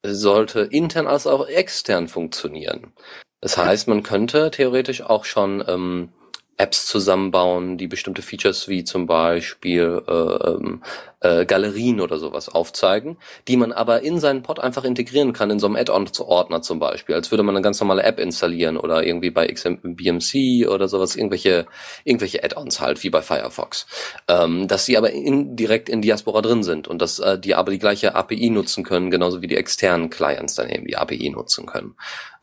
[0.05, 2.93] sollte intern als auch extern funktionieren.
[3.41, 6.13] Das heißt, man könnte theoretisch auch schon ähm,
[6.59, 10.83] Apps zusammenbauen, die bestimmte Features wie zum Beispiel äh, ähm,
[11.21, 13.17] äh, Galerien oder sowas aufzeigen,
[13.49, 17.15] die man aber in seinen Pod einfach integrieren kann, in so einem Add-on-Ordner zum Beispiel,
[17.15, 21.67] als würde man eine ganz normale App installieren oder irgendwie bei XBMC oder sowas, irgendwelche,
[22.05, 23.87] irgendwelche Add-ons halt, wie bei Firefox.
[24.29, 27.71] Ähm, dass die aber in, direkt in Diaspora drin sind und dass äh, die aber
[27.71, 31.67] die gleiche API nutzen können, genauso wie die externen Clients dann eben die API nutzen
[31.67, 31.95] können.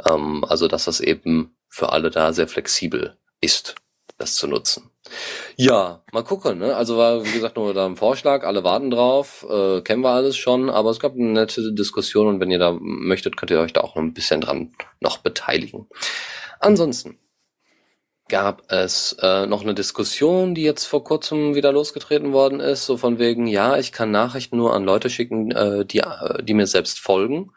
[0.10, 3.76] Ähm, also dass das eben für alle da sehr flexibel ist
[4.18, 4.90] das zu nutzen.
[5.56, 6.60] Ja, mal gucken.
[6.60, 6.76] Ne?
[6.76, 8.44] Also war, wie gesagt, nur da ein Vorschlag.
[8.44, 9.46] Alle warten drauf.
[9.50, 10.70] Äh, kennen wir alles schon.
[10.70, 12.28] Aber es gab eine nette Diskussion.
[12.28, 15.88] Und wenn ihr da möchtet, könnt ihr euch da auch ein bisschen dran noch beteiligen.
[16.60, 17.18] Ansonsten
[18.30, 22.86] gab es äh, noch eine Diskussion, die jetzt vor kurzem wieder losgetreten worden ist.
[22.86, 26.54] So von wegen, ja, ich kann Nachrichten nur an Leute schicken, äh, die, äh, die
[26.54, 27.52] mir selbst folgen.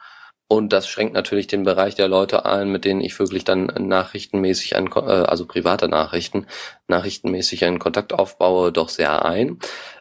[0.53, 4.77] Und das schränkt natürlich den Bereich der Leute ein, mit denen ich wirklich dann nachrichtenmäßig,
[4.77, 6.45] einen, äh, also private Nachrichten,
[6.89, 9.61] nachrichtenmäßig einen Kontakt aufbaue, doch sehr ein.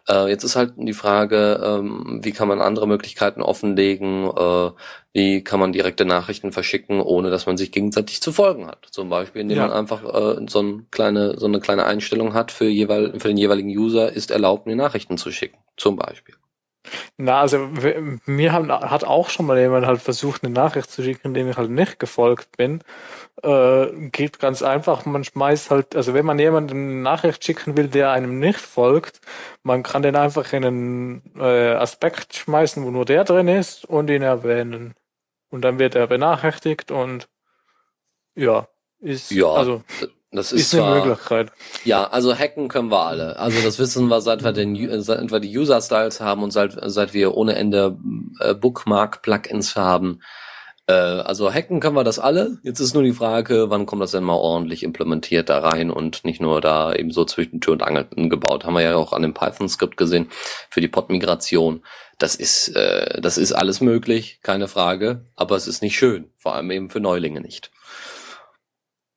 [0.09, 4.71] Äh, jetzt ist halt die Frage, ähm, wie kann man andere Möglichkeiten offenlegen, äh,
[5.13, 8.85] wie kann man direkte Nachrichten verschicken, ohne dass man sich gegenseitig zu folgen hat.
[8.91, 9.67] Zum Beispiel, indem ja.
[9.67, 13.37] man einfach äh, so, eine kleine, so eine kleine Einstellung hat für, jeweil, für den
[13.37, 15.59] jeweiligen User, ist erlaubt, mir Nachrichten zu schicken.
[15.77, 16.35] Zum Beispiel.
[17.17, 17.69] Na, also
[18.25, 21.57] mir haben, hat auch schon mal jemand halt versucht, eine Nachricht zu schicken, dem ich
[21.57, 22.81] halt nicht gefolgt bin.
[23.43, 27.87] Äh, geht ganz einfach, man schmeißt halt, also wenn man jemanden eine Nachricht schicken will,
[27.87, 29.21] der einem nicht folgt,
[29.63, 34.09] man kann den einfach in einen äh, Aspekt schmeißen, wo nur der drin ist und
[34.09, 34.93] ihn erwähnen.
[35.49, 37.27] Und dann wird er benachrichtigt und
[38.35, 38.67] ja,
[38.99, 39.83] ist ja, also
[40.31, 41.51] das ist, ist zwar, eine Möglichkeit.
[41.83, 43.37] Ja, also hacken können wir alle.
[43.37, 47.13] Also das wissen wir, seit wir den, seit wir die User-Styles haben und seit, seit
[47.13, 47.97] wir ohne Ende
[48.39, 50.21] äh, Bookmark-Plugins haben.
[50.87, 52.59] Äh, also hacken können wir das alle.
[52.63, 56.23] Jetzt ist nur die Frage, wann kommt das denn mal ordentlich implementiert da rein und
[56.23, 58.63] nicht nur da eben so zwischen Tür und Angel gebaut.
[58.63, 60.29] Haben wir ja auch an dem Python-Skript gesehen
[60.69, 61.83] für die Pod-Migration.
[62.19, 66.55] Das ist, äh, das ist alles möglich, keine Frage, aber es ist nicht schön, vor
[66.55, 67.70] allem eben für Neulinge nicht.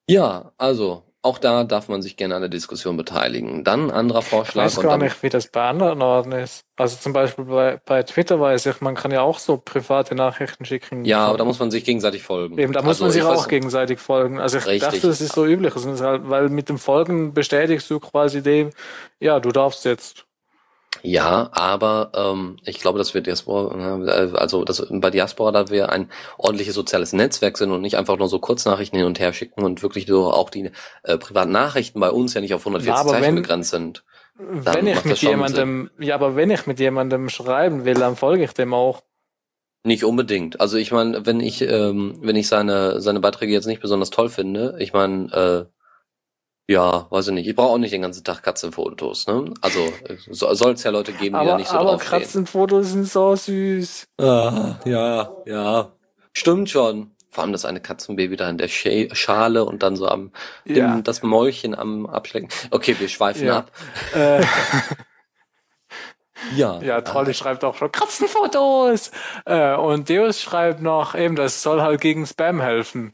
[0.06, 3.64] Ja, also auch da darf man sich gerne an der Diskussion beteiligen.
[3.64, 4.66] Dann ein anderer Vorschlag.
[4.66, 6.64] Ich weiß gar nicht, wie das bei anderen Orten ist.
[6.76, 10.66] Also zum Beispiel bei, bei Twitter weiß ich, man kann ja auch so private Nachrichten
[10.66, 11.06] schicken.
[11.06, 12.58] Ja, aber da muss man sich gegenseitig folgen.
[12.58, 14.38] Eben, da muss also man sich auch gegenseitig folgen.
[14.38, 14.90] Also ich richtig.
[14.90, 18.70] dachte, das ist so üblich, halt, weil mit dem Folgen bestätigst du quasi dem,
[19.18, 20.26] ja, du darfst jetzt
[21.06, 25.90] ja, aber ähm, ich glaube, dass wir Diaspora, äh, also dass bei Diaspora da wir
[25.90, 29.64] ein ordentliches soziales Netzwerk sind und nicht einfach nur so Kurznachrichten hin und her schicken
[29.64, 30.70] und wirklich so auch die
[31.02, 34.02] äh, privaten Nachrichten bei uns ja nicht auf 140 ja, Zeichen wenn, begrenzt sind.
[34.38, 36.06] Wenn ich mit jemandem, Sinn.
[36.06, 39.02] ja, aber wenn ich mit jemandem schreiben will, dann folge ich dem auch.
[39.82, 40.58] Nicht unbedingt.
[40.62, 44.30] Also ich meine, wenn ich ähm, wenn ich seine seine Beiträge jetzt nicht besonders toll
[44.30, 45.73] finde, ich meine, äh,
[46.66, 47.46] ja, weiß ich nicht.
[47.46, 49.52] Ich brauche auch nicht den ganzen Tag Katzenfotos, ne?
[49.60, 49.80] Also
[50.30, 52.12] so, soll es ja Leute geben, die aber, da nicht so aber draufstehen.
[52.14, 54.08] Aber Katzenfotos sind so süß.
[54.18, 55.92] Ah, ja, ja.
[56.32, 57.10] Stimmt schon.
[57.30, 60.32] Vor allem das eine Katzenbaby da in der Schale und dann so am
[60.64, 60.74] ja.
[60.94, 62.48] dem, das Mäulchen am Abschlecken.
[62.70, 63.58] Okay, wir schweifen ja.
[63.58, 63.70] ab.
[64.14, 64.42] Äh.
[66.56, 66.78] Ja.
[66.82, 67.34] Ja, Trolli äh.
[67.34, 69.12] schreibt auch schon Katzenfotos.
[69.46, 73.12] Äh, und Deus schreibt noch eben, das soll halt gegen Spam helfen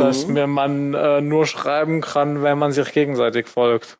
[0.00, 0.34] dass mhm.
[0.34, 3.99] mir man äh, nur schreiben kann, wenn man sich gegenseitig folgt.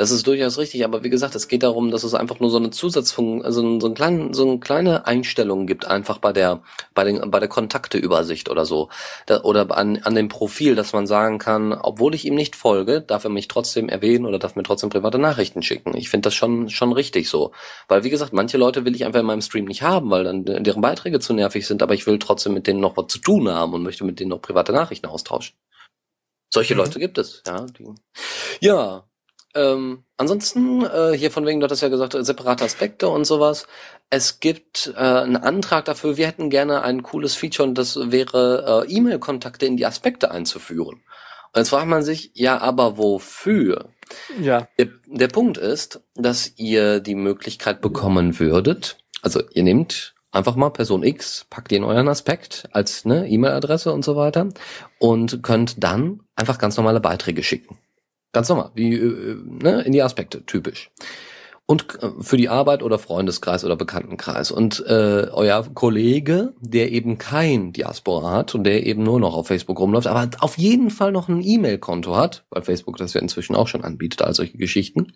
[0.00, 2.56] Das ist durchaus richtig, aber wie gesagt, es geht darum, dass es einfach nur so
[2.56, 6.62] eine Zusatzfunktion, also so, ein kleinen, so eine kleine Einstellung gibt, einfach bei der,
[6.94, 8.90] bei den, bei der Kontakteübersicht oder so.
[9.26, 13.00] Da, oder an, an dem Profil, dass man sagen kann, obwohl ich ihm nicht folge,
[13.00, 15.96] darf er mich trotzdem erwähnen oder darf mir trotzdem private Nachrichten schicken.
[15.96, 17.50] Ich finde das schon, schon richtig so.
[17.88, 20.44] Weil, wie gesagt, manche Leute will ich einfach in meinem Stream nicht haben, weil dann
[20.44, 23.48] deren Beiträge zu nervig sind, aber ich will trotzdem mit denen noch was zu tun
[23.48, 25.56] haben und möchte mit denen noch private Nachrichten austauschen.
[26.54, 26.82] Solche mhm.
[26.82, 27.66] Leute gibt es, ja.
[27.66, 27.94] Die,
[28.60, 29.04] ja,
[29.54, 33.66] ähm, ansonsten, äh, hier von wegen, du hattest ja gesagt, separate Aspekte und sowas.
[34.10, 38.84] Es gibt äh, einen Antrag dafür, wir hätten gerne ein cooles Feature und das wäre,
[38.86, 41.02] äh, E-Mail-Kontakte in die Aspekte einzuführen.
[41.52, 43.88] Und jetzt fragt man sich, ja, aber wofür?
[44.40, 44.68] Ja.
[44.78, 50.70] Der, der Punkt ist, dass ihr die Möglichkeit bekommen würdet, also ihr nehmt einfach mal
[50.70, 54.48] Person X, packt ihr in euren Aspekt als ne, E-Mail-Adresse und so weiter
[54.98, 57.78] und könnt dann einfach ganz normale Beiträge schicken.
[58.32, 60.90] Ganz normal, wie äh, ne, in die Aspekte, typisch.
[61.70, 64.50] und äh, für die Arbeit oder Freundeskreis oder Bekanntenkreis.
[64.50, 69.48] Und äh, euer Kollege, der eben kein Diaspora hat und der eben nur noch auf
[69.48, 73.54] Facebook rumläuft, aber auf jeden Fall noch ein E-Mail-Konto hat, weil Facebook das ja inzwischen
[73.54, 75.12] auch schon anbietet, all solche Geschichten,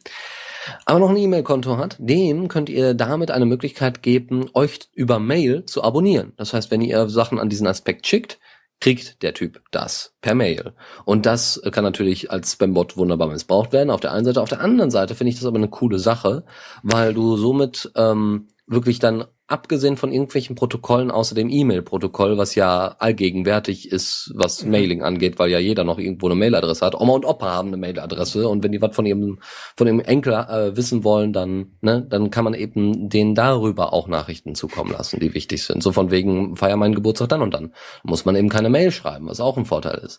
[0.85, 5.65] aber noch ein E-Mail-Konto hat, dem könnt ihr damit eine Möglichkeit geben, euch über Mail
[5.65, 6.35] zu abonnieren.
[6.37, 8.39] Das heißt, wenn ihr Sachen an diesen Aspekt schickt,
[8.83, 10.73] kriegt der Typ das per Mail.
[11.05, 13.91] Und das kann natürlich als Spambot wunderbar missbraucht werden.
[13.91, 14.43] Auf der einen Seite.
[14.43, 16.45] Auf der anderen Seite finde ich das aber eine coole Sache,
[16.83, 22.97] weil du somit ähm, wirklich dann abgesehen von irgendwelchen Protokollen außer dem E-Mail-Protokoll, was ja
[22.99, 24.65] allgegenwärtig ist, was.
[24.65, 27.01] Mailing angeht, weil ja jeder noch irgendwo eine Mailadresse hat.
[27.01, 29.39] Oma und Opa haben eine Mailadresse und wenn die was von ihrem
[29.77, 34.09] von ihrem Enkel äh, wissen wollen, dann ne, dann kann man eben denen darüber auch
[34.09, 35.83] Nachrichten zukommen lassen, die wichtig sind.
[35.83, 39.29] So von wegen feier meinen Geburtstag dann und dann muss man eben keine Mail schreiben,
[39.29, 40.19] was auch ein Vorteil ist.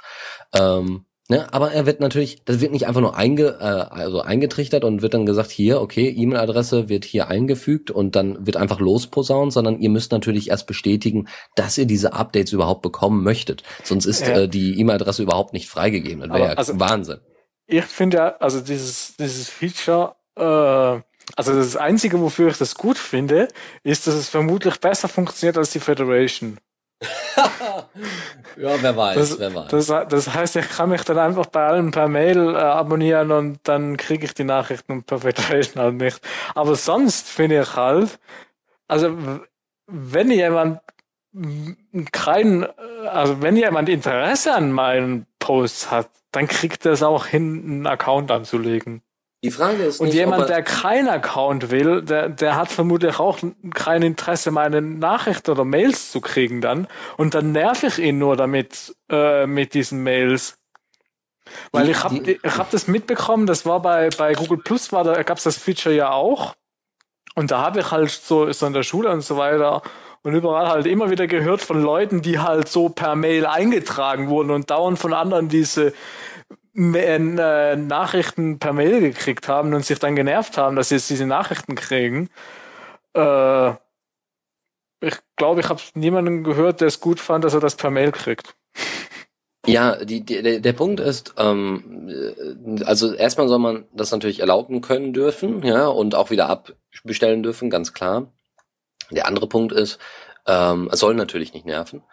[0.57, 4.83] Ähm, Ne, aber er wird natürlich, das wird nicht einfach nur einge, äh, also eingetrichtert
[4.83, 9.53] und wird dann gesagt, hier, okay, E-Mail-Adresse wird hier eingefügt und dann wird einfach losposaunt,
[9.53, 13.63] sondern ihr müsst natürlich erst bestätigen, dass ihr diese Updates überhaupt bekommen möchtet.
[13.83, 16.19] Sonst ist äh, die E-Mail-Adresse überhaupt nicht freigegeben.
[16.19, 17.21] Das wäre ja also, Wahnsinn.
[17.67, 21.01] Ich finde ja, also dieses, dieses Feature, äh,
[21.37, 23.47] also das Einzige, wofür ich das gut finde,
[23.83, 26.57] ist, dass es vermutlich besser funktioniert als die Federation.
[28.57, 29.67] ja, wer weiß, das, wer weiß.
[29.69, 33.59] Das, das, heißt, ich kann mich dann einfach bei allen per Mail äh, abonnieren und
[33.63, 36.21] dann kriege ich die Nachrichten und per Federation halt nicht.
[36.55, 38.19] Aber sonst finde ich halt,
[38.87, 39.17] also
[39.87, 40.79] wenn jemand
[42.11, 42.67] kein,
[43.07, 47.87] also wenn jemand Interesse an meinen Posts hat, dann kriegt er es auch hin, einen
[47.87, 49.01] Account anzulegen.
[49.43, 53.39] Die Frage ist Und nicht, jemand, der keinen Account will, der, der hat vermutlich auch
[53.73, 56.87] kein Interesse, meine Nachrichten oder Mails zu kriegen dann.
[57.17, 60.57] Und dann nerv ich ihn nur damit, äh, mit diesen Mails.
[61.73, 65.03] Weil die, ich habe ich hab das mitbekommen, das war bei, bei Google Plus, war
[65.03, 66.55] da gab's das Feature ja auch.
[67.35, 69.81] Und da habe ich halt so, so in der Schule und so weiter
[70.23, 74.51] und überall halt immer wieder gehört von Leuten, die halt so per Mail eingetragen wurden
[74.51, 75.93] und dauernd von anderen diese
[76.73, 81.75] Nachrichten per Mail gekriegt haben und sich dann genervt haben, dass sie jetzt diese Nachrichten
[81.75, 82.29] kriegen.
[83.13, 83.71] Äh,
[85.01, 88.11] ich glaube, ich habe niemanden gehört, der es gut fand, dass er das per Mail
[88.11, 88.55] kriegt.
[89.65, 94.81] Ja, die, die, der, Punkt ist, ähm, äh, also erstmal soll man das natürlich erlauben
[94.81, 98.33] können dürfen, ja, und auch wieder abbestellen dürfen, ganz klar.
[99.11, 99.99] Der andere Punkt ist,
[100.47, 102.03] ähm, es soll natürlich nicht nerven.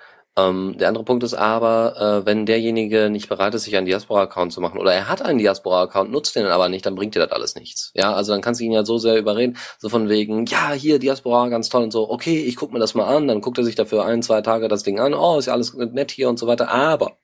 [0.48, 4.52] Ähm, der andere Punkt ist aber, äh, wenn derjenige nicht bereit ist, sich einen Diaspora-Account
[4.52, 7.32] zu machen oder er hat einen Diaspora-Account, nutzt den aber nicht, dann bringt dir das
[7.32, 7.92] alles nichts.
[7.94, 10.98] Ja, also dann kannst du ihn ja so sehr überreden, so von wegen, ja, hier
[10.98, 13.64] Diaspora, ganz toll und so, okay, ich guck mir das mal an, dann guckt er
[13.64, 16.38] sich dafür ein, zwei Tage das Ding an, oh, ist ja alles nett hier und
[16.38, 17.16] so weiter, aber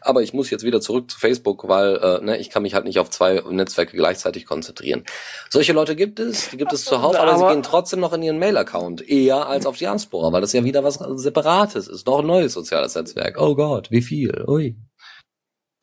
[0.00, 2.84] aber ich muss jetzt wieder zurück zu Facebook, weil äh, ne, ich kann mich halt
[2.84, 5.04] nicht auf zwei Netzwerke gleichzeitig konzentrieren.
[5.50, 8.22] Solche Leute gibt es, die gibt es zuhauf, aber, aber sie gehen trotzdem noch in
[8.22, 12.26] ihren Mail-Account, eher als auf Diaspora, weil das ja wieder was Separates ist, noch ein
[12.26, 13.40] neues soziales Netzwerk.
[13.40, 14.44] Oh Gott, wie viel?
[14.46, 14.76] Ui.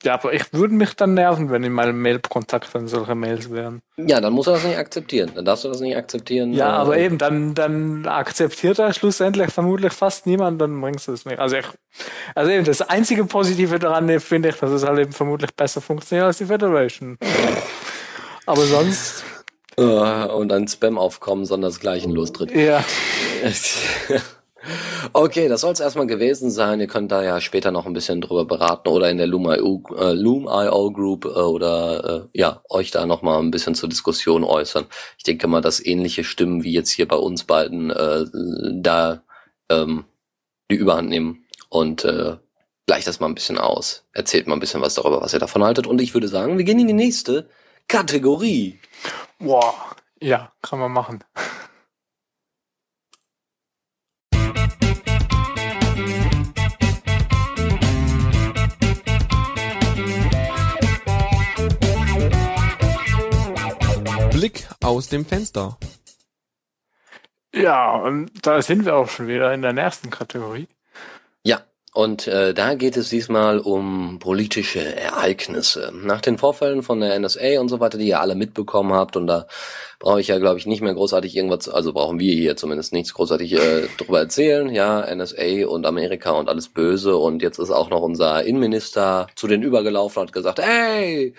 [0.04, 3.82] Ja, aber ich würde mich dann nerven, wenn in meinem Mail-Kontakt dann solche Mails wären.
[3.98, 5.32] Ja, dann muss er das nicht akzeptieren.
[5.34, 6.54] Dann darfst du das nicht akzeptieren.
[6.54, 11.14] Ja, äh, aber eben, dann, dann akzeptiert er schlussendlich vermutlich fast niemand, dann bringst du
[11.14, 11.40] es nicht.
[11.40, 11.66] Also ich,
[12.36, 16.28] also eben, das einzige Positive daran finde ich, dass es halt eben vermutlich besser funktioniert
[16.28, 17.18] als die Federation.
[18.46, 19.24] aber sonst.
[19.78, 22.52] und ein Spam-Aufkommen, sondern das Gleiche lostritt.
[22.52, 22.84] Ja.
[25.14, 26.80] Okay, das soll es erstmal gewesen sein.
[26.80, 30.14] Ihr könnt da ja später noch ein bisschen drüber beraten oder in der Loom.io äh,
[30.14, 30.46] Loom
[30.94, 34.86] Group äh, oder äh, ja, euch da noch mal ein bisschen zur Diskussion äußern.
[35.18, 38.26] Ich denke mal, dass ähnliche Stimmen wie jetzt hier bei uns beiden äh,
[38.74, 39.24] da
[39.70, 40.06] ähm,
[40.72, 42.38] die Überhand nehmen und äh,
[42.88, 44.06] gleicht das mal ein bisschen aus.
[44.14, 45.88] Erzählt mal ein bisschen was darüber, was ihr davon haltet.
[45.88, 47.50] Und ich würde sagen, wir gehen in die nächste
[47.88, 48.80] Kategorie.
[49.40, 49.74] Boah,
[50.20, 51.24] ja, kann man machen.
[64.46, 65.76] Blick aus dem Fenster.
[67.52, 70.68] Ja, und da sind wir auch schon wieder in der nächsten Kategorie.
[71.44, 71.64] Ja,
[71.96, 75.92] und äh, da geht es diesmal um politische Ereignisse.
[75.96, 79.26] Nach den Vorfällen von der NSA und so weiter, die ihr alle mitbekommen habt, und
[79.26, 79.48] da
[79.98, 83.16] brauche ich ja, glaube ich, nicht mehr großartig irgendwas, also brauchen wir hier zumindest nichts
[83.16, 84.70] großartig äh, drüber erzählen.
[84.70, 87.18] Ja, NSA und Amerika und alles böse.
[87.18, 91.34] Und jetzt ist auch noch unser Innenminister zu den übergelaufen und hat gesagt, hey,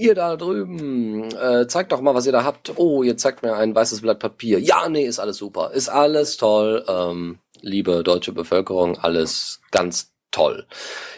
[0.00, 2.72] ihr da drüben, äh, zeigt doch mal, was ihr da habt.
[2.76, 4.58] Oh, ihr zeigt mir ein weißes Blatt Papier.
[4.58, 5.72] Ja, nee, ist alles super.
[5.72, 6.84] Ist alles toll.
[6.88, 10.66] Ähm, liebe deutsche Bevölkerung, alles ganz toll.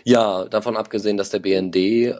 [0.04, 2.12] Ja, davon abgesehen, dass der BND, äh,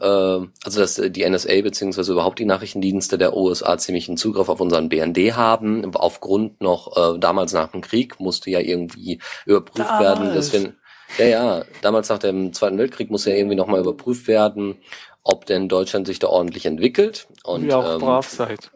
[0.63, 5.35] also dass die NSA beziehungsweise überhaupt die Nachrichtendienste der USA ziemlichen Zugriff auf unseren BND
[5.35, 10.01] haben, aufgrund noch äh, damals nach dem Krieg musste ja irgendwie überprüft damals.
[10.01, 10.73] werden, dass wir
[11.17, 14.77] ja, ja, damals nach dem Zweiten Weltkrieg musste ja irgendwie nochmal überprüft werden,
[15.23, 17.27] ob denn Deutschland sich da ordentlich entwickelt.
[17.43, 18.71] Und, Wie auch ähm, brav seid.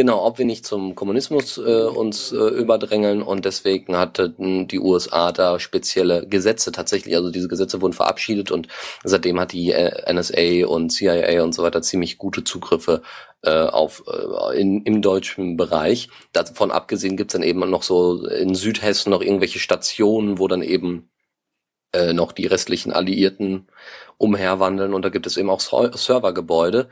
[0.00, 5.30] Genau, ob wir nicht zum Kommunismus äh, uns äh, überdrängeln und deswegen hatten die USA
[5.30, 8.68] da spezielle Gesetze tatsächlich, also diese Gesetze wurden verabschiedet und
[9.04, 13.02] seitdem hat die äh, NSA und CIA und so weiter ziemlich gute Zugriffe
[13.42, 16.08] äh, auf äh, in, im deutschen Bereich.
[16.32, 21.10] Davon abgesehen gibt's dann eben noch so in Südhessen noch irgendwelche Stationen, wo dann eben
[21.92, 23.68] äh, noch die restlichen Alliierten
[24.18, 26.88] umherwandeln und da gibt es eben auch Servergebäude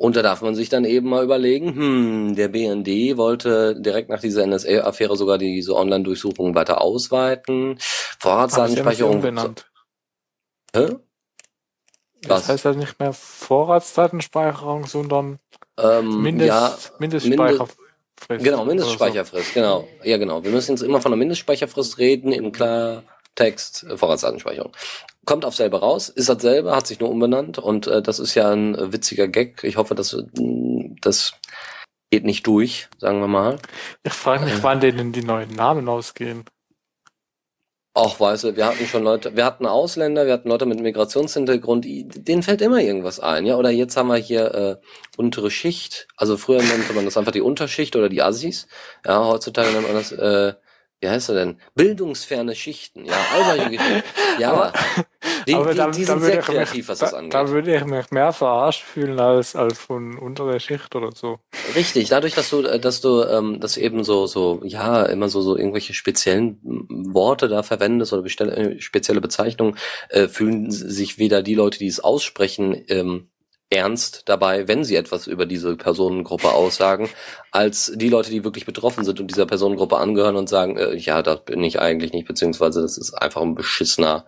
[0.00, 4.20] und da darf man sich dann eben mal überlegen, hm, der BND wollte direkt nach
[4.20, 7.76] dieser NSA-Affäre sogar diese Online-Durchsuchungen weiter ausweiten.
[8.18, 9.20] Vorratsdatenspeicherung.
[9.20, 9.70] benannt.
[10.74, 10.96] Hä?
[12.26, 12.46] Was?
[12.46, 15.38] Das heißt ja nicht mehr Vorratsdatenspeicherung, sondern
[15.78, 17.78] ähm, Mindest, ja, Mindestspeicherfrist.
[18.28, 19.60] Genau, Mindestspeicherfrist, so.
[19.60, 19.88] genau.
[20.02, 20.42] Ja, genau.
[20.42, 23.06] Wir müssen jetzt immer von der Mindestspeicherfrist reden, in Klartext,
[23.38, 24.72] äh, Vorratsdatenspeicherung
[25.24, 28.50] kommt auf selber raus, ist dasselbe, hat sich nur umbenannt und äh, das ist ja
[28.50, 29.62] ein witziger Gag.
[29.64, 31.34] Ich hoffe, dass mm, das
[32.10, 33.58] geht nicht durch, sagen wir mal.
[34.02, 36.44] Ich frage mich, äh, wann denen die neuen Namen ausgehen.
[37.92, 41.84] Auch weißt du, wir hatten schon Leute, wir hatten Ausländer, wir hatten Leute mit Migrationshintergrund,
[41.84, 43.56] denen fällt immer irgendwas ein, ja.
[43.56, 44.76] Oder jetzt haben wir hier äh,
[45.16, 46.06] untere Schicht.
[46.16, 48.68] Also früher nannte man das einfach die Unterschicht oder die Assis.
[49.04, 50.54] Ja, heutzutage nennt man das äh,
[51.00, 51.60] wie heißt er denn?
[51.74, 54.02] Bildungsferne Schichten, ja, all solche Geschichten.
[54.38, 54.72] Ja, aber,
[55.46, 57.32] die, aber die, da, die sind sehr kreativ, mich, was das angeht.
[57.32, 61.38] Da würde ich mich mehr verarscht fühlen als, als von unterer Schicht oder so.
[61.74, 65.56] Richtig, dadurch, dass du, dass du, ähm, dass eben so, so, ja, immer so, so
[65.56, 69.76] irgendwelche speziellen Worte da verwendest oder äh, spezielle Bezeichnungen,
[70.10, 73.29] äh, fühlen sich weder die Leute, die es aussprechen, ähm,
[73.70, 77.08] ernst dabei, wenn sie etwas über diese Personengruppe aussagen,
[77.52, 81.22] als die Leute, die wirklich betroffen sind und dieser Personengruppe angehören und sagen, äh, ja,
[81.22, 84.26] das bin ich eigentlich nicht, beziehungsweise das ist einfach ein beschissener,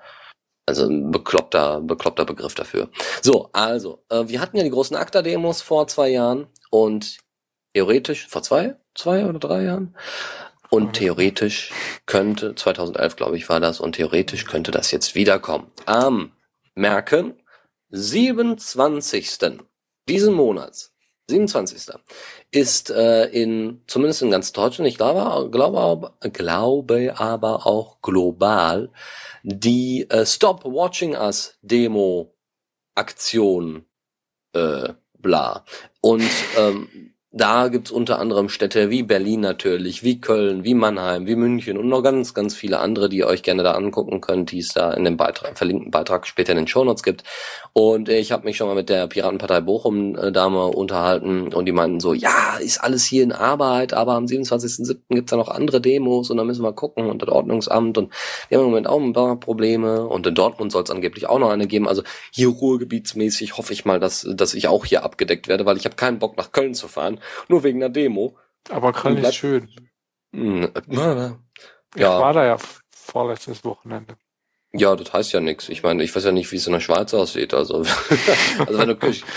[0.64, 2.88] also ein bekloppter, bekloppter Begriff dafür.
[3.20, 7.18] So, also, äh, wir hatten ja die großen ACTA-Demos vor zwei Jahren und
[7.74, 9.96] theoretisch, vor zwei, zwei oder drei Jahren,
[10.70, 11.70] und theoretisch
[12.06, 15.70] könnte, 2011 glaube ich war das, und theoretisch könnte das jetzt wiederkommen.
[15.84, 16.32] Am
[16.74, 17.34] Merken
[17.92, 19.60] 27.
[20.08, 20.92] diesen Monats,
[21.28, 21.94] 27.
[22.50, 28.90] ist äh, in, zumindest in ganz Deutschland, ich glaube, glaube, glaube aber auch global,
[29.42, 32.34] die äh, Stop Watching Us Demo
[32.94, 33.86] Aktion
[34.52, 35.64] äh, bla.
[36.00, 36.28] Und
[36.58, 41.78] ähm, da gibt's unter anderem Städte wie Berlin natürlich, wie Köln, wie Mannheim, wie München
[41.78, 44.68] und noch ganz, ganz viele andere, die ihr euch gerne da angucken könnt, die es
[44.68, 47.24] da in dem Beitrag, verlinkten Beitrag später in den Shownotes gibt.
[47.72, 52.00] Und ich habe mich schon mal mit der Piratenpartei Bochum äh, unterhalten und die meinten
[52.00, 54.98] so, ja, ist alles hier in Arbeit, aber am 27.07.
[55.08, 58.12] gibt's da noch andere Demos und da müssen wir gucken und das Ordnungsamt und
[58.50, 61.38] wir haben im Moment auch ein paar Probleme und in Dortmund soll es angeblich auch
[61.38, 61.88] noch eine geben.
[61.88, 65.86] Also hier ruhrgebietsmäßig hoffe ich mal, dass, dass ich auch hier abgedeckt werde, weil ich
[65.86, 68.36] habe keinen Bock nach Köln zu fahren nur wegen der Demo.
[68.68, 69.68] Aber Köln ist schön.
[70.32, 71.38] Hm, ja.
[71.94, 72.56] Ich war da ja
[72.90, 74.16] vorletztes Wochenende.
[74.74, 75.68] Ja, das heißt ja nichts.
[75.68, 77.52] Ich meine, ich weiß ja nicht, wie es in der Schweiz aussieht.
[77.52, 77.76] Also,
[78.58, 78.96] also wenn du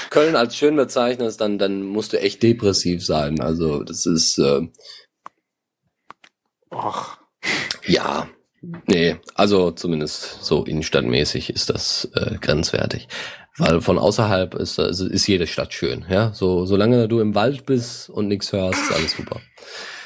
[0.10, 3.42] Köln als schön bezeichnest, dann, dann musst du echt depressiv sein.
[3.42, 4.38] Also das ist.
[4.38, 4.70] Äh,
[6.70, 7.18] Ach.
[7.86, 8.30] Ja,
[8.88, 13.08] nee, also zumindest so innenstadtmäßig ist das äh, grenzwertig.
[13.58, 16.34] Weil von außerhalb ist, also ist jede Stadt schön, ja.
[16.34, 19.40] So, solange du im Wald bist und nichts hörst, ist alles super.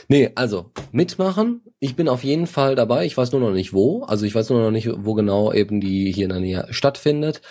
[0.07, 1.61] Nee, also mitmachen.
[1.79, 3.05] Ich bin auf jeden Fall dabei.
[3.05, 4.03] Ich weiß nur noch nicht wo.
[4.03, 7.41] Also ich weiß nur noch nicht, wo genau eben die hier in der Nähe stattfindet.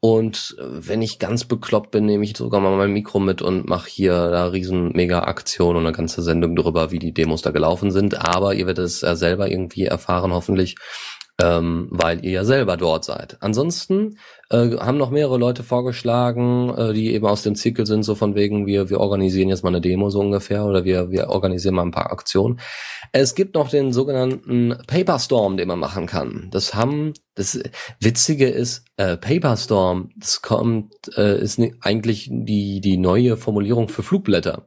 [0.00, 3.88] Und wenn ich ganz bekloppt bin, nehme ich sogar mal mein Mikro mit und mache
[3.88, 8.20] hier da riesen Mega-Aktion und eine ganze Sendung darüber, wie die Demos da gelaufen sind.
[8.20, 10.76] Aber ihr werdet es ja selber irgendwie erfahren, hoffentlich
[11.40, 13.36] ähm, weil ihr ja selber dort seid.
[13.40, 14.18] Ansonsten
[14.50, 18.34] äh, haben noch mehrere Leute vorgeschlagen, äh, die eben aus dem Zirkel sind, so von
[18.34, 21.82] wegen, wir, wir organisieren jetzt mal eine Demo so ungefähr oder wir, wir organisieren mal
[21.82, 22.58] ein paar Aktionen.
[23.12, 26.48] Es gibt noch den sogenannten Paperstorm, den man machen kann.
[26.50, 27.60] Das haben, das
[28.00, 34.66] Witzige ist, äh, Paperstorm, das kommt, äh, ist eigentlich die, die neue Formulierung für Flugblätter.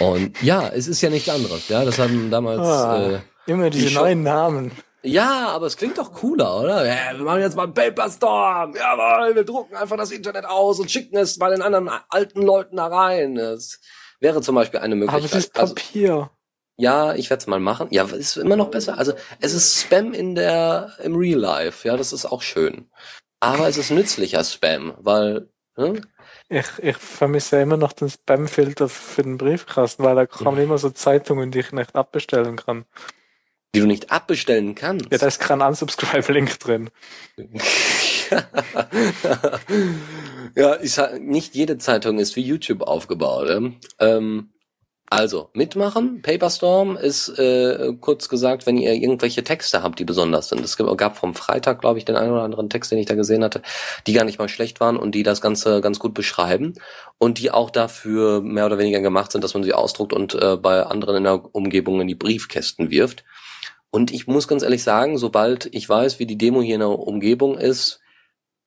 [0.00, 3.88] Und ja, es ist ja nichts anderes, ja, das haben damals, ah, äh, Immer diese
[3.88, 4.70] die neuen Namen.
[5.04, 6.86] Ja, aber es klingt doch cooler, oder?
[6.86, 8.74] Ja, wir machen jetzt mal einen Paperstorm.
[8.74, 12.76] Jawohl, wir drucken einfach das Internet aus und schicken es bei den anderen alten Leuten
[12.76, 13.34] da rein.
[13.34, 13.80] Das
[14.20, 15.30] wäre zum Beispiel eine Möglichkeit.
[15.30, 16.30] Aber es ist also Papier.
[16.76, 17.88] Ja, ich werde es mal machen.
[17.90, 18.96] Ja, ist immer noch besser.
[18.96, 21.86] Also es ist Spam in der im Real Life.
[21.86, 22.90] Ja, das ist auch schön.
[23.40, 26.00] Aber es ist nützlicher Spam, weil hm?
[26.48, 30.88] ich, ich vermisse immer noch den Spam-Filter für den Briefkasten, weil da kommen immer so
[30.88, 32.86] Zeitungen, die ich nicht abbestellen kann.
[33.74, 35.06] Die du nicht abbestellen kannst.
[35.10, 36.90] Ja, da ist kein Unsubscribe-Link drin.
[40.54, 43.48] ja, ich sag, nicht jede Zeitung ist wie YouTube aufgebaut.
[43.98, 44.50] Ähm,
[45.10, 46.22] also, mitmachen.
[46.22, 50.64] Paperstorm ist äh, kurz gesagt, wenn ihr irgendwelche Texte habt, die besonders sind.
[50.64, 53.44] Es gab vom Freitag, glaube ich, den einen oder anderen Text, den ich da gesehen
[53.44, 53.62] hatte,
[54.06, 56.74] die gar nicht mal schlecht waren und die das Ganze ganz gut beschreiben
[57.18, 60.56] und die auch dafür mehr oder weniger gemacht sind, dass man sie ausdruckt und äh,
[60.56, 63.24] bei anderen in der Umgebung in die Briefkästen wirft.
[63.94, 66.88] Und ich muss ganz ehrlich sagen, sobald ich weiß, wie die Demo hier in der
[66.88, 68.00] Umgebung ist,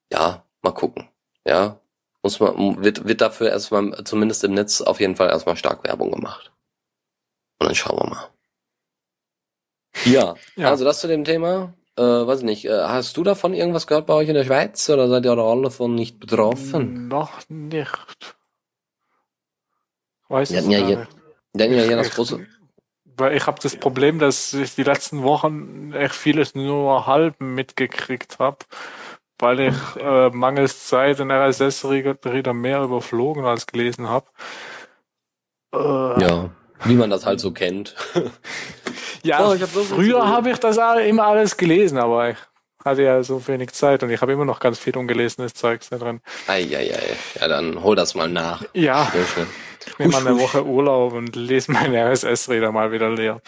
[0.09, 1.09] ja, mal gucken.
[1.43, 1.81] Ja,
[2.23, 6.11] muss man, wird, wird dafür erstmal, zumindest im Netz, auf jeden Fall erstmal stark Werbung
[6.11, 6.53] gemacht.
[7.59, 8.29] Und dann schauen wir mal.
[10.05, 10.69] Ja, ja.
[10.69, 11.73] also das zu dem Thema.
[11.97, 14.89] Äh, weiß ich nicht, äh, hast du davon irgendwas gehört bei euch in der Schweiz
[14.89, 17.09] oder seid ihr alle davon nicht betroffen?
[17.09, 18.37] Noch nicht.
[20.29, 21.05] Weiß ich ja hier,
[21.51, 22.47] denn ja hier das große.
[23.17, 28.39] Weil ich habe das Problem, dass ich die letzten Wochen echt vieles nur halb mitgekriegt
[28.39, 28.59] habe
[29.39, 34.25] weil ich äh, mangels Zeit den RSS-Reader mehr überflogen als gelesen habe.
[35.73, 36.49] Äh, ja,
[36.85, 37.95] wie man das halt so kennt.
[39.23, 42.37] ja, oh, hab so früher habe ich das immer alles gelesen, aber ich
[42.87, 45.97] hatte ja so wenig Zeit und ich habe immer noch ganz viel ungelesenes Zeugs da
[45.97, 46.21] drin.
[46.47, 48.63] Eieiei, ja dann hol das mal nach.
[48.73, 49.11] Ja,
[49.85, 53.41] ich nehme mal eine Woche Urlaub und lese meinen RSS-Reader mal wieder leer.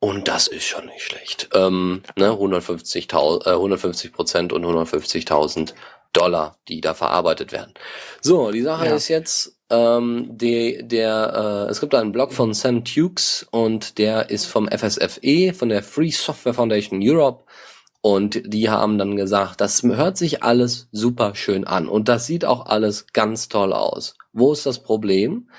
[0.01, 1.51] Und das ist schon nicht schlecht.
[1.55, 5.75] Ähm, ne, 150.000, äh, 150 Prozent und 150.000
[6.13, 7.75] Dollar, die da verarbeitet werden.
[8.21, 8.97] So, die Sache ja.
[8.97, 14.31] ist jetzt, ähm, die, der, äh, es gibt einen Blog von Sam Tukes und der
[14.31, 17.45] ist vom FSFE, von der Free Software Foundation Europe.
[18.03, 22.47] Und die haben dann gesagt, das hört sich alles super schön an und das sieht
[22.47, 24.15] auch alles ganz toll aus.
[24.33, 25.51] Wo ist das Problem?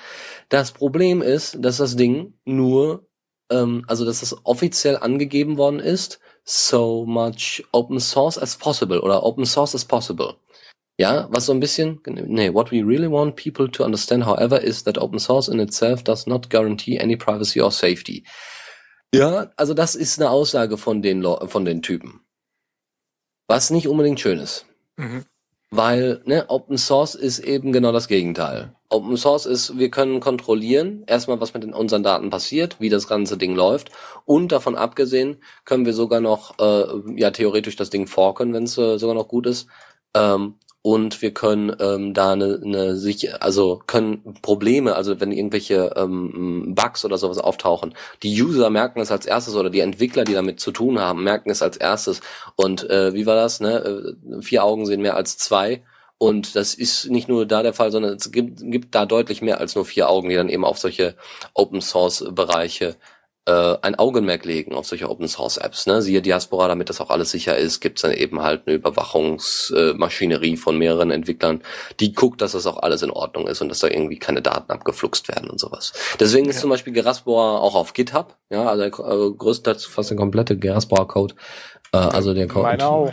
[0.48, 3.06] Das Problem ist, dass das Ding nur,
[3.48, 9.22] ähm, also dass das offiziell angegeben worden ist, so much open source as possible oder
[9.22, 10.34] open source as possible.
[10.98, 14.82] Ja, was so ein bisschen, nee, what we really want people to understand, however, is
[14.84, 18.24] that open source in itself does not guarantee any privacy or safety.
[19.14, 22.21] Ja, also das ist eine Aussage von den, von den Typen.
[23.52, 24.64] Was nicht unbedingt schön ist.
[24.96, 25.26] Mhm.
[25.70, 28.74] Weil, ne, Open Source ist eben genau das Gegenteil.
[28.88, 33.36] Open Source ist, wir können kontrollieren, erstmal, was mit unseren Daten passiert, wie das ganze
[33.36, 33.90] Ding läuft.
[34.24, 35.36] Und davon abgesehen
[35.66, 39.28] können wir sogar noch, äh, ja, theoretisch das Ding forken, wenn es äh, sogar noch
[39.28, 39.66] gut ist.
[40.14, 45.92] Ähm, und wir können ähm, da eine, eine sich also können Probleme, also wenn irgendwelche
[45.96, 50.34] ähm, Bugs oder sowas auftauchen, die User merken es als erstes oder die Entwickler, die
[50.34, 52.20] damit zu tun haben, merken es als erstes.
[52.56, 53.60] Und äh, wie war das?
[53.60, 55.84] Ne, äh, vier Augen sehen mehr als zwei.
[56.18, 59.58] Und das ist nicht nur da der Fall, sondern es gibt, gibt da deutlich mehr
[59.58, 61.16] als nur vier Augen, die dann eben auf solche
[61.54, 62.96] Open Source Bereiche
[63.46, 65.86] äh, ein Augenmerk legen auf solche Open Source Apps.
[65.86, 66.00] Ne?
[66.00, 70.52] Siehe Diaspora, damit das auch alles sicher ist, gibt es dann eben halt eine Überwachungsmaschinerie
[70.52, 71.62] äh, von mehreren Entwicklern,
[71.98, 74.70] die guckt, dass das auch alles in Ordnung ist und dass da irgendwie keine Daten
[74.70, 75.92] abgefluxt werden und sowas.
[76.20, 80.56] Deswegen ist zum Beispiel Geraspora auch auf GitHub, ja, also äh, größtenteils fast der komplette
[80.56, 81.34] Geraspora-Code.
[81.92, 82.62] Äh, also der Code.
[82.62, 83.12] Meine auch.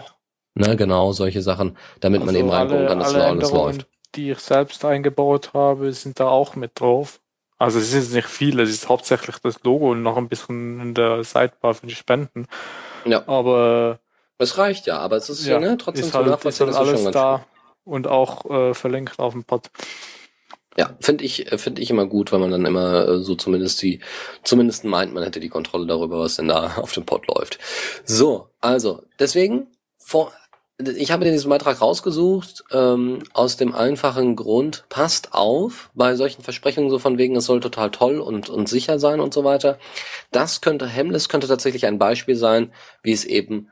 [0.55, 3.87] Ne, genau, solche Sachen, damit also man eben reingucken kann, dass alles läuft.
[4.15, 7.19] Die ich selbst eingebaut habe, sind da auch mit drauf.
[7.59, 10.93] Also es ist nicht viel, es ist hauptsächlich das Logo und noch ein bisschen in
[10.93, 12.47] der Sidebar für die Spenden.
[13.05, 13.27] Ja.
[13.27, 13.99] Aber
[14.37, 16.69] Es reicht ja, aber es ist ja, ne, trotzdem ist halt, zu nachvollziehen.
[16.69, 17.45] Ist halt alles da
[17.83, 19.69] und auch äh, verlinkt auf dem Pod.
[20.77, 23.81] Ja, finde ich, äh, finde ich immer gut, weil man dann immer äh, so zumindest
[23.81, 23.99] die,
[24.43, 27.59] zumindest meint, man hätte die Kontrolle darüber, was denn da auf dem Pod läuft.
[28.05, 30.31] So, also, deswegen, vor,
[30.81, 36.89] ich habe diesen Beitrag rausgesucht, ähm, aus dem einfachen Grund, passt auf bei solchen Versprechungen
[36.89, 39.77] so von wegen, es soll total toll und, und sicher sein und so weiter.
[40.31, 42.71] Das könnte, Hemless könnte tatsächlich ein Beispiel sein,
[43.03, 43.69] wie es eben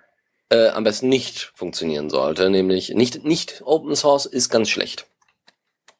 [0.50, 5.08] äh, am besten nicht funktionieren sollte, nämlich nicht, nicht Open Source ist ganz schlecht.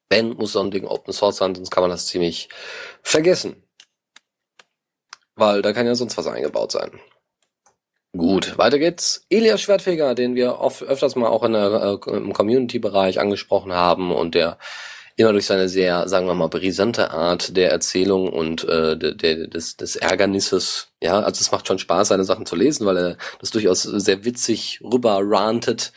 [0.10, 2.50] Wenn, muss so ein Ding Open Source sein, sonst kann man das ziemlich
[3.02, 3.64] vergessen.
[5.36, 7.00] Weil da kann ja sonst was eingebaut sein.
[8.18, 9.26] Gut, weiter geht's.
[9.30, 14.12] Elias Schwertfeger, den wir oft, öfters mal auch in der, äh, im Community-Bereich angesprochen haben
[14.12, 14.58] und der
[15.18, 19.48] immer durch seine sehr, sagen wir mal, brisante Art der Erzählung und äh, der, der,
[19.48, 23.18] des, des Ärgernisses, ja, also es macht schon Spaß, seine Sachen zu lesen, weil er
[23.40, 25.92] das durchaus sehr witzig rüber rantet.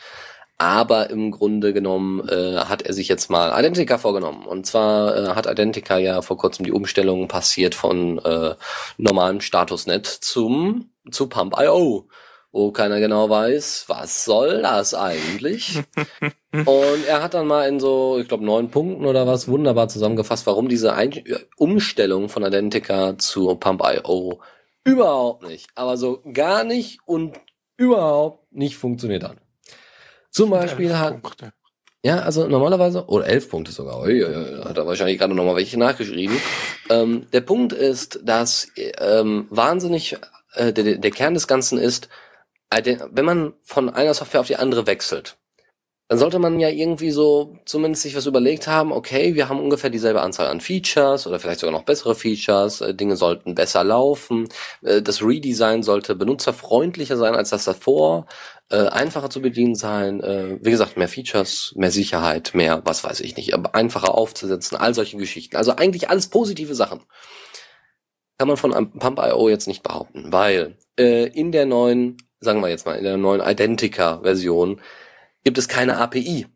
[0.61, 4.45] Aber im Grunde genommen äh, hat er sich jetzt mal Identica vorgenommen.
[4.45, 8.53] Und zwar äh, hat Identica ja vor kurzem die Umstellung passiert von äh,
[8.99, 12.07] normalem Statusnet zum zu Pump.io,
[12.51, 15.79] wo keiner genau weiß, was soll das eigentlich?
[16.53, 20.45] Und er hat dann mal in so, ich glaube, neun Punkten oder was wunderbar zusammengefasst,
[20.45, 21.23] warum diese Ein
[21.57, 24.39] Umstellung von Identica zu Pump.io
[24.83, 27.35] überhaupt nicht, aber so gar nicht und
[27.77, 29.37] überhaupt nicht funktioniert hat.
[30.31, 31.21] Zum Beispiel hat,
[32.03, 34.21] ja, also normalerweise, oder elf Punkte sogar, ui,
[34.63, 36.37] hat er wahrscheinlich gerade nochmal welche nachgeschrieben.
[36.89, 40.17] Ähm, der Punkt ist, dass ähm, wahnsinnig
[40.53, 42.09] äh, der, der Kern des Ganzen ist,
[43.11, 45.37] wenn man von einer Software auf die andere wechselt,
[46.11, 49.89] dann sollte man ja irgendwie so zumindest sich was überlegt haben, okay, wir haben ungefähr
[49.89, 54.49] dieselbe Anzahl an Features oder vielleicht sogar noch bessere Features, äh, Dinge sollten besser laufen,
[54.81, 58.25] äh, das Redesign sollte benutzerfreundlicher sein als das davor,
[58.69, 63.37] äh, einfacher zu bedienen sein, wie gesagt, mehr Features, mehr Sicherheit, mehr, was weiß ich
[63.37, 65.55] nicht, einfacher aufzusetzen, all solche Geschichten.
[65.55, 67.03] Also eigentlich alles positive Sachen
[68.37, 72.97] kann man von Pump.io jetzt nicht behaupten, weil in der neuen, sagen wir jetzt mal,
[72.97, 74.81] in der neuen Identica-Version
[75.43, 76.47] gibt es keine API.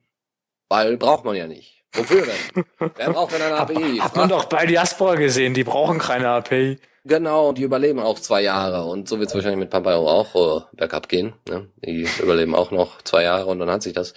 [0.69, 1.83] Weil braucht man ja nicht.
[1.93, 2.65] Wofür denn?
[2.95, 3.97] Wer braucht denn eine API?
[3.99, 6.79] Hat man doch bei Diaspora gesehen, die brauchen keine API.
[7.07, 10.61] Genau, die überleben auch zwei Jahre und so wird es wahrscheinlich mit Pampao auch äh,
[10.75, 11.33] bergab gehen.
[11.47, 11.69] Ne?
[11.85, 14.15] Die überleben auch noch zwei Jahre und dann hat sich das.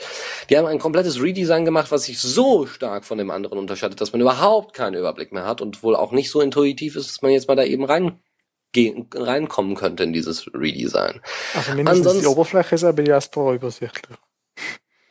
[0.49, 4.13] Die haben ein komplettes Redesign gemacht, was sich so stark von dem anderen unterscheidet, dass
[4.13, 7.31] man überhaupt keinen Überblick mehr hat und wohl auch nicht so intuitiv ist, dass man
[7.31, 8.21] jetzt mal da eben rein
[9.15, 11.21] reinkommen könnte in dieses Redesign.
[11.55, 14.17] Also mindestens Ansonsten, die Oberfläche ist aber Diaspora übersichtlich.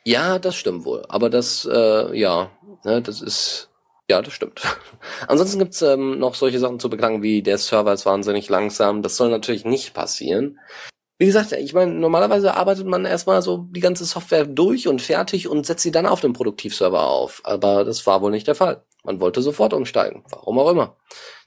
[0.08, 1.04] Ja, das stimmt wohl.
[1.10, 2.50] Aber das, äh, ja,
[2.86, 3.70] ne, das ist
[4.10, 4.62] ja, das stimmt.
[5.28, 9.02] Ansonsten gibt's ähm, noch solche Sachen zu beklagen, wie der Server ist wahnsinnig langsam.
[9.02, 10.60] Das soll natürlich nicht passieren.
[11.20, 15.50] Wie gesagt, ich meine, normalerweise arbeitet man erstmal so die ganze Software durch und fertig
[15.50, 17.42] und setzt sie dann auf dem Produktivserver auf.
[17.44, 18.86] Aber das war wohl nicht der Fall.
[19.04, 20.24] Man wollte sofort umsteigen.
[20.30, 20.96] Warum auch immer.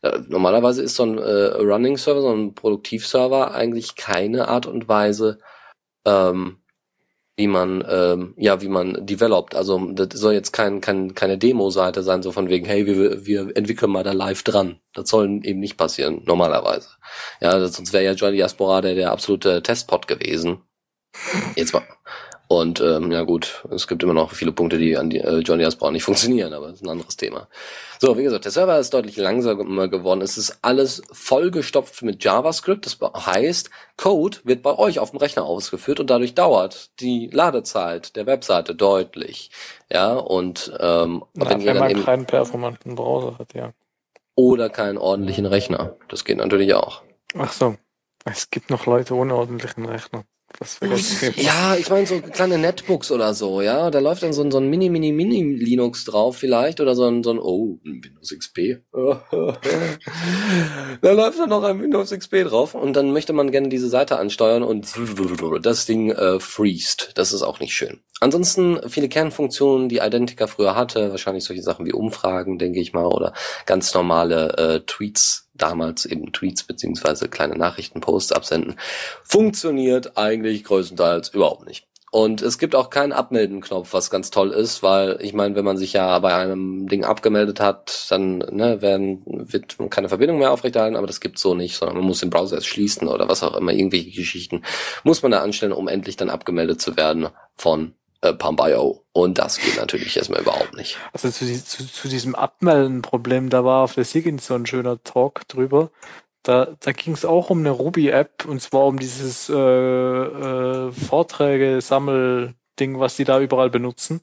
[0.02, 5.38] Ja, normalerweise ist so ein äh, Running-Server, so ein Produktivserver eigentlich keine Art und Weise,
[6.04, 6.59] ähm,
[7.40, 9.54] wie man ähm, ja wie man developt.
[9.54, 13.56] Also das soll jetzt kein, kein keine Demo-Seite sein, so von wegen, hey, wir, wir
[13.56, 14.78] entwickeln mal da live dran.
[14.92, 16.90] Das soll eben nicht passieren normalerweise.
[17.40, 20.60] Ja, sonst wäre ja Johnny Diaspora der, der absolute Testpot gewesen.
[21.56, 21.82] Jetzt mal
[22.50, 25.64] und ähm, ja gut, es gibt immer noch viele Punkte, die an die, äh, Johnny
[25.64, 27.46] Asbrown nicht funktionieren, aber das ist ein anderes Thema.
[28.00, 30.20] So, wie gesagt, der Server ist deutlich langsamer geworden.
[30.20, 32.86] Es ist alles vollgestopft mit JavaScript.
[32.86, 38.16] Das heißt, Code wird bei euch auf dem Rechner ausgeführt und dadurch dauert die Ladezeit
[38.16, 39.52] der Webseite deutlich.
[39.88, 43.70] Ja, und ähm, Na, wenn, wenn man eben, keinen performanten Browser hat, ja.
[44.34, 45.94] Oder keinen ordentlichen Rechner.
[46.08, 47.02] Das geht natürlich auch.
[47.38, 47.76] Ach so.
[48.24, 50.24] Es gibt noch Leute ohne ordentlichen Rechner.
[51.36, 53.90] Ja, ich meine so kleine Netbooks oder so, ja.
[53.90, 57.06] Da läuft dann so ein, so ein Mini, Mini, Mini Linux drauf vielleicht oder so
[57.06, 58.82] ein, so ein oh, Windows XP.
[58.92, 59.22] da
[61.12, 64.62] läuft dann noch ein Windows XP drauf und dann möchte man gerne diese Seite ansteuern
[64.62, 64.92] und
[65.62, 67.12] das Ding äh, freest.
[67.14, 68.00] Das ist auch nicht schön.
[68.20, 73.06] Ansonsten viele Kernfunktionen, die Identica früher hatte, wahrscheinlich solche Sachen wie Umfragen, denke ich mal,
[73.06, 73.32] oder
[73.64, 78.76] ganz normale äh, Tweets damals eben Tweets beziehungsweise kleine Nachrichtenposts absenden,
[79.22, 81.86] funktioniert eigentlich größtenteils überhaupt nicht.
[82.12, 85.76] Und es gibt auch keinen Abmelden-Knopf, was ganz toll ist, weil ich meine, wenn man
[85.76, 90.96] sich ja bei einem Ding abgemeldet hat, dann ne, werden, wird keine Verbindung mehr aufrechterhalten,
[90.96, 93.56] aber das gibt's so nicht, sondern man muss den Browser erst schließen oder was auch
[93.56, 94.64] immer, irgendwelche Geschichten
[95.04, 99.04] muss man da anstellen, um endlich dann abgemeldet zu werden von äh, Pump.io.
[99.12, 100.98] Und das geht natürlich erstmal überhaupt nicht.
[101.12, 105.46] Also zu, zu, zu diesem Abmelden-Problem, da war auf der Sigin so ein schöner Talk
[105.48, 105.90] drüber.
[106.42, 112.98] Da, da ging es auch um eine Ruby-App und zwar um dieses äh, äh, Vorträge-Sammel-Ding,
[112.98, 114.22] was die da überall benutzen.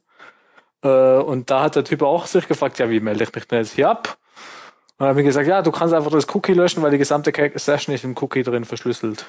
[0.84, 3.60] Äh, und da hat der Typ auch sich gefragt, ja, wie melde ich mich denn
[3.60, 4.18] jetzt hier ab?
[4.98, 7.32] Und dann haben wir gesagt, ja, du kannst einfach das Cookie löschen, weil die gesamte
[7.56, 9.28] Session ist im Cookie drin verschlüsselt.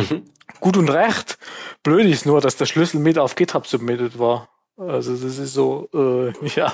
[0.00, 0.24] Mhm.
[0.60, 1.38] Gut und recht.
[1.82, 4.48] Blöd ist nur, dass der Schlüssel mit auf GitHub submitted war.
[4.76, 6.72] Also das ist so, äh, ja,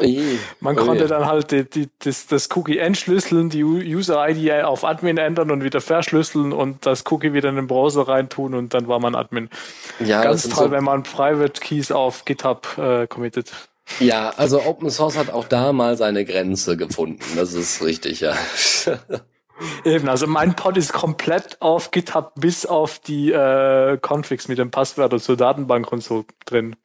[0.60, 5.50] man konnte dann halt die, die, das, das Cookie entschlüsseln, die User-ID auf Admin ändern
[5.50, 9.16] und wieder verschlüsseln und das Cookie wieder in den Browser reintun und dann war man
[9.16, 9.50] Admin.
[9.98, 13.50] Ja, Ganz toll, so wenn man Private Keys auf GitHub äh, committet.
[13.98, 17.24] Ja, also Open Source hat auch da mal seine Grenze gefunden.
[17.34, 18.36] Das ist richtig, ja.
[19.84, 24.70] Eben, also mein Pod ist komplett auf GitHub bis auf die äh, Configs mit dem
[24.70, 26.76] Passwörter zur Datenbank und so drin.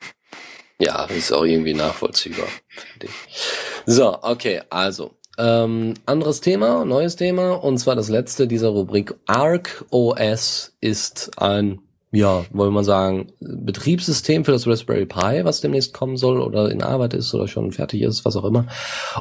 [0.80, 2.48] Ja, ist auch irgendwie nachvollziehbar.
[3.86, 5.16] So, okay, also.
[5.38, 9.16] Ähm, anderes Thema, neues Thema, und zwar das letzte dieser Rubrik.
[9.28, 11.82] Arc OS ist ein
[12.14, 16.84] ja, wollen wir sagen, Betriebssystem für das Raspberry Pi, was demnächst kommen soll oder in
[16.84, 18.68] Arbeit ist oder schon fertig ist, was auch immer.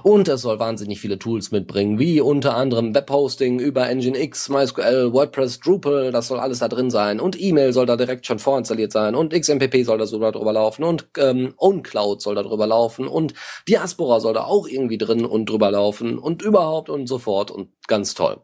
[0.02, 5.60] Und es soll wahnsinnig viele Tools mitbringen, wie unter anderem Webhosting über Nginx, MySQL, WordPress,
[5.60, 7.20] Drupal, das soll alles da drin sein.
[7.20, 9.14] Und E-Mail soll da direkt schon vorinstalliert sein.
[9.14, 10.82] Und XMPP soll da so drüber laufen.
[10.82, 13.06] Und ähm, OwnCloud soll da drüber laufen.
[13.06, 13.34] Und
[13.68, 16.18] Diaspora soll da auch irgendwie drin und drüber laufen.
[16.18, 17.52] Und überhaupt und so fort.
[17.52, 18.38] Und ganz toll.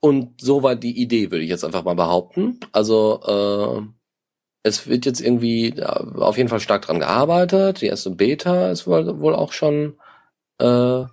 [0.00, 2.60] Und so war die Idee, würde ich jetzt einfach mal behaupten.
[2.72, 3.86] Also äh,
[4.62, 7.80] es wird jetzt irgendwie auf jeden Fall stark dran gearbeitet.
[7.80, 9.98] Die erste Beta ist wohl, wohl auch schon,
[10.60, 11.04] äh,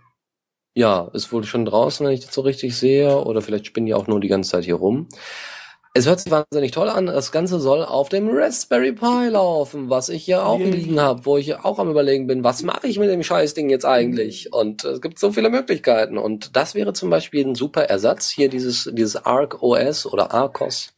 [0.75, 3.23] ja, ist wohl schon draußen, wenn ich das so richtig sehe.
[3.23, 5.07] Oder vielleicht spinnen die auch nur die ganze Zeit hier rum.
[5.95, 7.05] Es hört sich wahnsinnig toll an.
[7.05, 11.37] Das Ganze soll auf dem Raspberry Pi laufen, was ich ja auch liegen habe, wo
[11.37, 14.51] ich auch am überlegen bin, was mache ich mit dem Scheißding jetzt eigentlich?
[14.51, 16.17] Und es gibt so viele Möglichkeiten.
[16.17, 20.93] Und das wäre zum Beispiel ein super Ersatz, hier dieses, dieses Arc OS oder Arcos,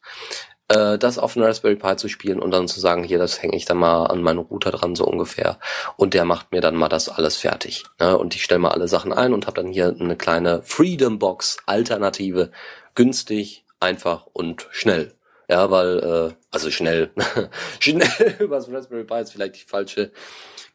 [0.69, 3.57] äh, das auf dem Raspberry Pi zu spielen und dann zu sagen, hier, das hänge
[3.57, 5.59] ich dann mal an meinen Router dran, so ungefähr.
[5.97, 7.83] Und der macht mir dann mal das alles fertig.
[7.99, 8.17] Ne?
[8.17, 11.57] Und ich stelle mal alle Sachen ein und habe dann hier eine kleine Freedom Box
[11.65, 12.51] Alternative,
[12.95, 15.13] günstig, einfach und schnell.
[15.47, 17.11] Ja, weil, äh, also schnell,
[17.79, 20.11] schnell übers Raspberry Pi ist vielleicht die falsche,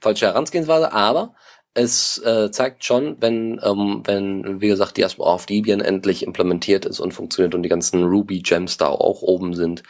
[0.01, 1.35] falsche Herangehensweise, aber
[1.75, 6.85] es äh, zeigt schon, wenn, ähm, wenn, wie gesagt, die erstmal auf Debian endlich implementiert
[6.85, 9.83] ist und funktioniert und die ganzen Ruby Gems da auch oben sind,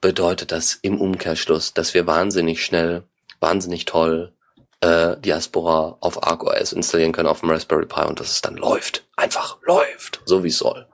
[0.00, 3.04] bedeutet das im Umkehrschluss, dass wir wahnsinnig schnell,
[3.38, 4.32] wahnsinnig toll
[4.80, 9.06] äh, Diaspora auf ArcOS installieren können auf dem Raspberry Pi und dass es dann läuft.
[9.16, 10.86] Einfach läuft, so wie es soll.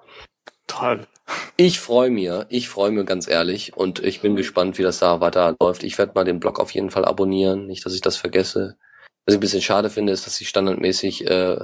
[0.66, 1.07] Toll.
[1.57, 5.20] Ich freue mir, ich freue mir ganz ehrlich und ich bin gespannt, wie das da
[5.20, 5.83] weiter läuft.
[5.85, 8.77] Ich werde mal den Blog auf jeden Fall abonnieren, nicht, dass ich das vergesse.
[9.27, 11.59] Was ich ein bisschen schade finde, ist, dass sie standardmäßig äh,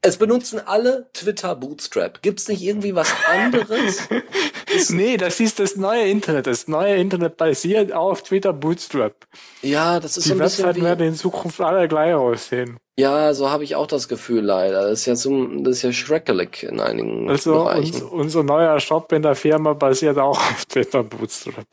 [0.00, 2.22] es benutzen alle Twitter Bootstrap.
[2.22, 4.08] Gibt's nicht irgendwie was anderes?
[4.88, 6.46] nee, das ist das neue Internet.
[6.46, 9.26] Das neue Internet basiert auf Twitter Bootstrap.
[9.60, 12.78] Ja, das ist Die so ein Webseiten bisschen wie, werden in Zukunft alle gleich aussehen.
[12.98, 14.88] Ja, so habe ich auch das Gefühl leider.
[14.88, 17.94] Das ist ja so, das ist ja schrecklich in einigen also Bereichen.
[17.94, 21.66] Also unser neuer Shop in der Firma basiert auch auf Twitter Bootstrap.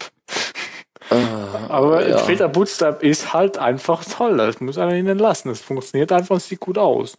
[1.10, 2.18] Ah, Aber ja.
[2.18, 4.38] Twitter Bootstrap ist halt einfach toll.
[4.38, 5.49] Das muss einer ihnen lassen.
[5.49, 7.16] Das funktioniert einfach, sieht gut aus.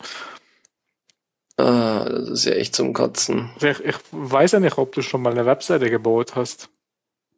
[1.57, 3.51] Ah, das ist ja echt zum Kotzen.
[3.61, 6.71] Ich, ich weiß ja nicht, ob du schon mal eine Webseite gebaut hast.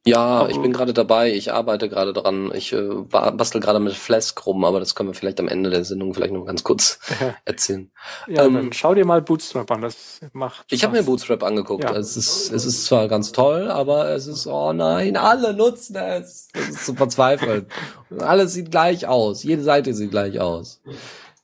[0.04, 2.50] Ja, ich bin gerade dabei, ich arbeite gerade dran.
[2.54, 5.84] Ich äh, bastel gerade mit Flask rum, aber das können wir vielleicht am Ende der
[5.84, 6.98] Sendung vielleicht noch ganz kurz
[7.44, 7.92] erzählen.
[8.26, 10.66] Ja, ähm, dann schau dir mal Bootstrap an, das macht.
[10.72, 11.84] Ich habe mir Bootstrap angeguckt.
[11.84, 11.94] Ja.
[11.94, 16.48] Es ist es ist zwar ganz toll, aber es ist oh nein, alle nutzen es.
[16.52, 17.66] Das ist zu verzweifeln.
[18.18, 20.82] Alles sieht gleich aus, jede Seite sieht gleich aus.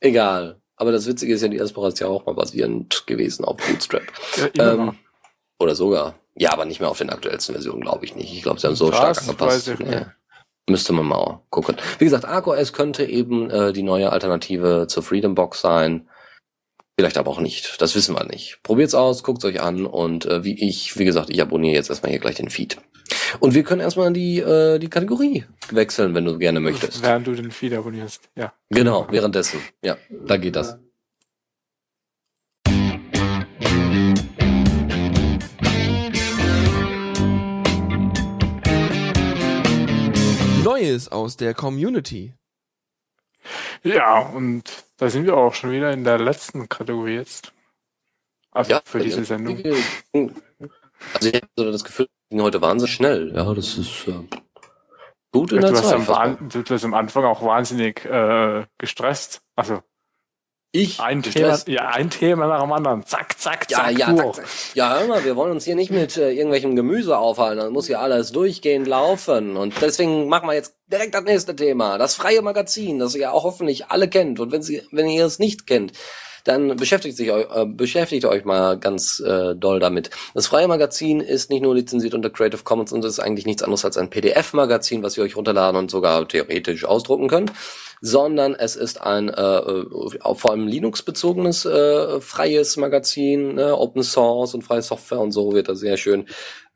[0.00, 0.61] Egal.
[0.76, 4.02] Aber das Witzige ist ja, die Espora ist ja auch mal basierend gewesen auf Bootstrap.
[4.56, 4.96] Ja, ähm,
[5.59, 6.14] oder sogar.
[6.39, 8.32] Ja, aber nicht mehr auf den aktuellsten Versionen, glaube ich nicht.
[8.32, 9.74] Ich glaube, sie haben so das stark angepasst.
[9.80, 10.07] Nee.
[10.68, 11.76] Müsste man mal gucken.
[11.99, 16.09] Wie gesagt, ArcOS könnte eben äh, die neue Alternative zur Freedom Box sein.
[16.99, 17.80] Vielleicht aber auch nicht.
[17.80, 18.59] Das wissen wir nicht.
[18.62, 22.11] Probiert's aus, guckt's euch an und äh, wie ich, wie gesagt, ich abonniere jetzt erstmal
[22.11, 22.78] hier gleich den Feed.
[23.41, 27.03] Und wir können erstmal die, äh, die Kategorie wechseln, wenn du gerne möchtest.
[27.03, 28.53] Während du den Feed abonnierst, ja.
[28.70, 29.61] Genau, währenddessen.
[29.82, 30.78] Ja, da geht das.
[40.64, 42.34] Neues aus der Community.
[43.82, 47.52] Ja, und da sind wir auch schon wieder in der letzten Kategorie jetzt.
[48.50, 49.56] Also ja, für diese Sendung.
[51.14, 53.32] Also ich habe so das Gefühl, ging heute wahnsinnig schnell.
[53.34, 54.14] Ja, das ist äh,
[55.32, 56.09] gut in ja, der du Zeit.
[56.09, 59.42] Am, du hast am Anfang auch wahnsinnig äh, gestresst.
[59.54, 59.82] Also
[60.70, 63.06] Ich ein Thema, ja, ein Thema nach dem anderen.
[63.06, 63.90] Zack, zack, zack.
[63.90, 64.46] Ja, ja, zack, zack.
[64.74, 67.58] ja, hör mal, wir wollen uns hier nicht mit äh, irgendwelchem Gemüse aufhalten.
[67.58, 69.56] Das muss ja alles durchgehend laufen.
[69.56, 71.96] Und deswegen machen wir jetzt direkt das nächste Thema.
[71.96, 74.40] Das freie Magazin, das ihr auch hoffentlich alle kennt.
[74.40, 75.92] Und wenn sie, wenn ihr es nicht kennt,
[76.44, 80.10] dann beschäftigt sich euch, äh, beschäftigt euch mal ganz äh, doll damit.
[80.34, 83.86] Das freie Magazin ist nicht nur lizenziert unter Creative Commons und ist eigentlich nichts anderes
[83.86, 87.52] als ein PDF-Magazin, was ihr euch runterladen und sogar theoretisch ausdrucken könnt
[88.01, 93.76] sondern es ist ein äh, äh vor allem Linux-bezogenes äh, freies Magazin, ne?
[93.76, 96.26] Open Source und freie Software und so wird da sehr schön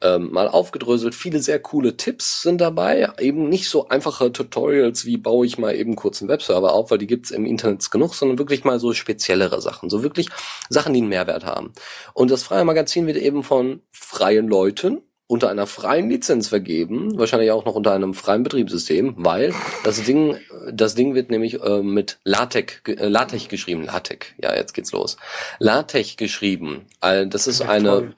[0.03, 1.15] ähm, mal aufgedröselt.
[1.15, 5.75] Viele sehr coole Tipps sind dabei, eben nicht so einfache Tutorials wie baue ich mal
[5.75, 8.93] eben kurz einen Webserver auf, weil die gibt's im Internet genug, sondern wirklich mal so
[8.93, 10.29] speziellere Sachen, so wirklich
[10.69, 11.73] Sachen, die einen Mehrwert haben.
[12.15, 15.03] Und das freie Magazin wird eben von freien Leuten
[15.33, 20.37] unter einer freien Lizenz vergeben, wahrscheinlich auch noch unter einem freien Betriebssystem, weil das Ding,
[20.71, 25.17] das Ding wird nämlich äh, mit LaTeX, äh, LaTeX geschrieben, LaTeX, ja, jetzt geht's los.
[25.59, 26.83] LaTeX geschrieben.
[27.01, 28.13] Das ist eine,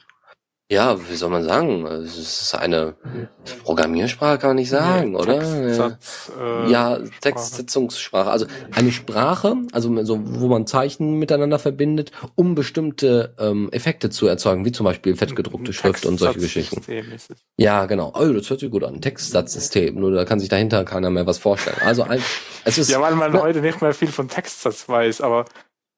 [0.70, 1.84] ja, wie soll man sagen?
[1.86, 2.94] Es ist eine
[3.64, 5.38] Programmiersprache, kann man nicht sagen, nee, oder?
[5.40, 8.30] Textsatz, äh, ja, Textsetzungssprache.
[8.30, 14.26] Also eine Sprache, also so, wo man Zeichen miteinander verbindet, um bestimmte ähm, Effekte zu
[14.26, 16.82] erzeugen, wie zum Beispiel fettgedruckte Schrift und solche Geschichten.
[17.58, 18.14] Ja, genau.
[18.14, 19.02] Oh, das hört sich gut an.
[19.02, 19.94] Textsatzsystem.
[19.94, 21.76] Nur da kann sich dahinter keiner mehr was vorstellen.
[21.84, 22.22] Also ein,
[22.64, 22.90] es ist.
[22.90, 25.44] Ja, weil man na, heute nicht mehr viel von Textsatz weiß, aber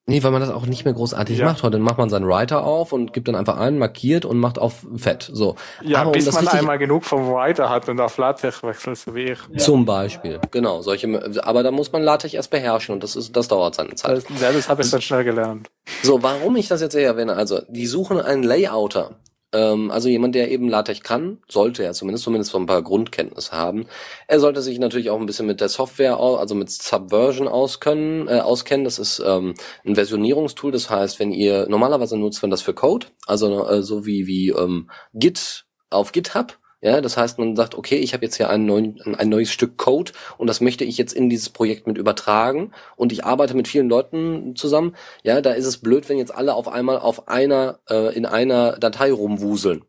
[0.09, 1.47] Nee, weil man das auch nicht mehr großartig ja.
[1.47, 1.65] macht.
[1.65, 4.87] Heute macht man seinen Writer auf und gibt dann einfach ein, markiert und macht auf
[4.97, 5.29] fett.
[5.33, 5.57] So.
[5.83, 9.17] Ja, Aber bis um man einmal genug vom Writer hat und auf LaTeX wechselt, so
[9.17, 9.39] wie ich.
[9.57, 10.81] Zum Beispiel, genau.
[10.81, 11.09] Solche,
[11.43, 14.17] aber da muss man LaTeX erst beherrschen und das ist, das dauert seine Zeit.
[14.17, 15.69] Das, ja, das habe ich dann schnell gelernt.
[16.05, 19.17] So, warum ich das jetzt erwähne, also, die suchen einen Layouter.
[19.57, 23.53] Ähm, also jemand, der eben LaTeX kann, sollte er zumindest, zumindest so ein paar Grundkenntnisse
[23.53, 23.87] haben.
[24.29, 28.29] Er sollte sich natürlich auch ein bisschen mit der Software, also mit Subversion auskennen.
[28.29, 28.85] Äh, auskennen.
[28.85, 29.55] Das ist ähm,
[29.85, 30.73] ein Versionierungstool.
[30.73, 34.51] Das heißt, wenn ihr normalerweise nutzt man das für Code, also äh, so wie wie
[34.51, 38.66] ähm, Git auf GitHub ja, das heißt, man sagt, okay, ich habe jetzt hier ein,
[38.66, 42.72] neuen, ein neues Stück Code und das möchte ich jetzt in dieses Projekt mit übertragen
[42.97, 44.95] und ich arbeite mit vielen Leuten zusammen.
[45.22, 48.72] Ja, da ist es blöd, wenn jetzt alle auf einmal auf einer äh, in einer
[48.79, 49.85] Datei rumwuseln.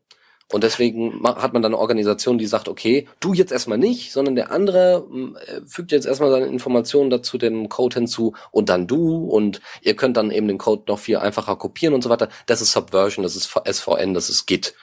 [0.50, 4.34] Und deswegen hat man dann eine Organisation, die sagt, okay, du jetzt erstmal nicht, sondern
[4.34, 5.06] der andere
[5.46, 9.94] äh, fügt jetzt erstmal seine Informationen dazu, den Code hinzu und dann du und ihr
[9.94, 12.30] könnt dann eben den Code noch viel einfacher kopieren und so weiter.
[12.46, 14.74] Das ist Subversion, das ist SVN, das ist Git.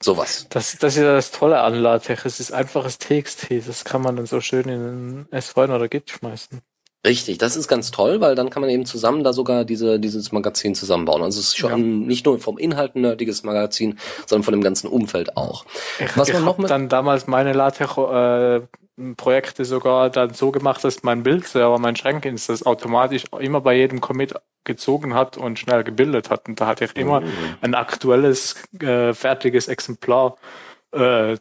[0.00, 0.46] Sowas.
[0.50, 2.24] Das, das ist ja das Tolle an LaTeX.
[2.24, 3.66] Es ist einfaches TXT.
[3.66, 6.62] Das kann man dann so schön in S5 oder Git schmeißen.
[7.06, 10.32] Richtig, das ist ganz toll, weil dann kann man eben zusammen da sogar diese, dieses
[10.32, 11.22] Magazin zusammenbauen.
[11.22, 12.06] Also es ist schon ja.
[12.06, 15.64] nicht nur vom Inhalt ein nerdiges Magazin, sondern von dem ganzen Umfeld auch.
[16.00, 18.60] Ich, Was ich man noch mit dann damals meine LaTeX äh,
[19.16, 24.00] Projekte sogar dann so gemacht, dass mein Bildserver, mein Schränkdienst das automatisch immer bei jedem
[24.00, 24.34] Commit
[24.64, 26.48] gezogen hat und schnell gebildet hat.
[26.48, 27.28] Und da hatte ich immer mhm.
[27.60, 30.36] ein aktuelles, äh, fertiges Exemplar
[30.92, 31.36] äh,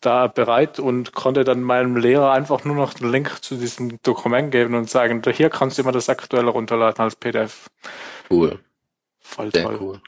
[0.00, 4.50] da bereit und konnte dann meinem Lehrer einfach nur noch den Link zu diesem Dokument
[4.50, 7.70] geben und sagen, hier kannst du immer das aktuelle runterladen als PDF.
[8.30, 8.58] Cool.
[9.28, 9.78] Voll Sehr toll.
[9.80, 10.00] Cool.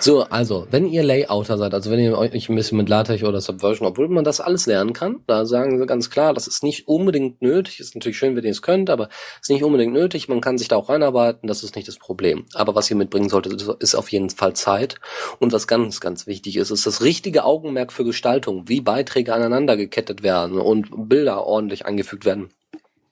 [0.00, 3.40] So, also, wenn ihr Layouter seid, also wenn ihr euch ein bisschen mit LaTeX oder
[3.40, 6.86] Subversion, obwohl man das alles lernen kann, da sagen sie ganz klar, das ist nicht
[6.86, 9.08] unbedingt nötig, ist natürlich schön, wenn ihr es könnt, aber
[9.40, 12.46] ist nicht unbedingt nötig, man kann sich da auch reinarbeiten, das ist nicht das Problem.
[12.54, 14.96] Aber was ihr mitbringen solltet, ist auf jeden Fall Zeit.
[15.40, 19.76] Und was ganz, ganz wichtig ist, ist das richtige Augenmerk für Gestaltung, wie Beiträge aneinander
[19.76, 22.50] gekettet werden und Bilder ordentlich angefügt werden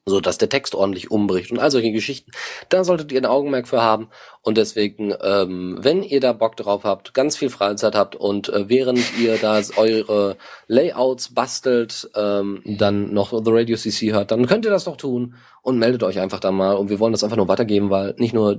[0.07, 2.31] so dass der Text ordentlich umbricht und all solche Geschichten.
[2.69, 4.09] Da solltet ihr ein Augenmerk für haben.
[4.43, 8.69] Und deswegen, ähm, wenn ihr da Bock drauf habt, ganz viel Freizeit habt und äh,
[8.69, 10.37] während ihr da eure
[10.67, 15.37] Layouts bastelt, ähm, dann noch The Radio CC hört, dann könnt ihr das doch tun
[15.63, 16.75] und meldet euch einfach da mal.
[16.75, 18.59] Und wir wollen das einfach nur weitergeben, weil nicht nur,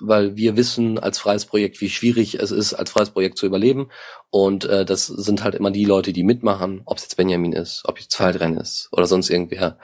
[0.00, 3.88] weil wir wissen als freies Projekt, wie schwierig es ist, als freies Projekt zu überleben.
[4.30, 7.82] Und äh, das sind halt immer die Leute, die mitmachen, ob es jetzt Benjamin ist,
[7.86, 9.78] ob jetzt Feldrenn ist oder sonst irgendwer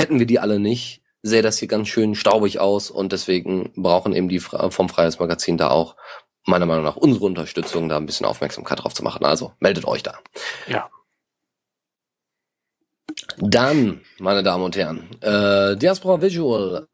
[0.00, 4.14] Hätten wir die alle nicht, sähe das hier ganz schön staubig aus und deswegen brauchen
[4.14, 5.94] eben die vom Freies Magazin da auch
[6.46, 9.26] meiner Meinung nach unsere Unterstützung, da ein bisschen Aufmerksamkeit drauf zu machen.
[9.26, 10.14] Also meldet euch da.
[10.68, 10.88] Ja.
[13.36, 16.88] Dann, meine Damen und Herren, äh, Diaspora Visual.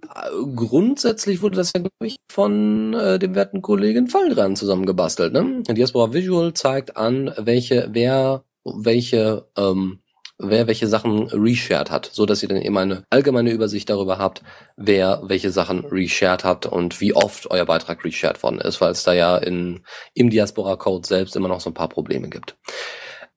[0.56, 5.32] Grundsätzlich wurde das ja, glaube ich, von äh, dem werten Kollegen Faldran zusammengebastelt.
[5.32, 5.62] Ne?
[5.62, 10.00] Diaspora Visual zeigt an, welche, wer, welche ähm,
[10.38, 14.42] wer welche Sachen reshared hat, so dass ihr dann eben eine allgemeine Übersicht darüber habt,
[14.76, 19.04] wer welche Sachen reshared hat und wie oft euer Beitrag reshared worden ist, weil es
[19.04, 19.80] da ja in,
[20.14, 22.56] im Diaspora Code selbst immer noch so ein paar Probleme gibt.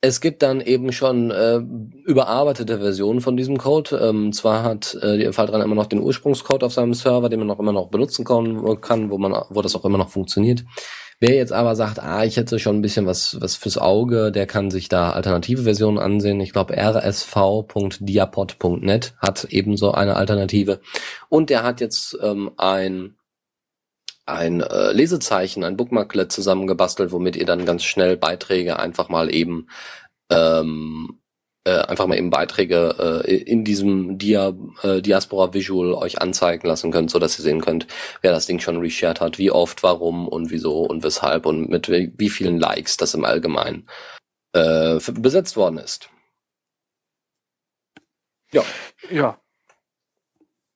[0.01, 1.57] Es gibt dann eben schon äh,
[2.05, 3.97] überarbeitete Versionen von diesem Code.
[3.97, 7.51] Ähm, zwar hat äh, die Faltran immer noch den Ursprungscode auf seinem Server, den man
[7.51, 10.63] auch immer noch benutzen kann, kann, wo man, wo das auch immer noch funktioniert.
[11.21, 14.47] Wer jetzt aber sagt, ah, ich hätte schon ein bisschen was, was fürs Auge, der
[14.47, 16.39] kann sich da alternative Versionen ansehen.
[16.39, 20.79] Ich glaube, rsv.diapod.net hat ebenso eine Alternative.
[21.27, 23.17] Und der hat jetzt ähm, ein
[24.25, 29.67] ein äh, Lesezeichen, ein Bookmarklet zusammengebastelt, womit ihr dann ganz schnell Beiträge einfach mal eben
[30.29, 31.18] ähm,
[31.65, 36.91] äh, einfach mal eben Beiträge äh, in diesem Dia, äh, Diaspora Visual euch anzeigen lassen
[36.91, 37.87] könnt, so dass ihr sehen könnt,
[38.21, 41.89] wer das Ding schon reshared hat, wie oft, warum und wieso und weshalb und mit
[41.89, 43.87] wie vielen Likes das im Allgemeinen
[44.53, 46.09] äh, besetzt worden ist.
[48.51, 48.63] Ja.
[49.11, 49.39] Ja,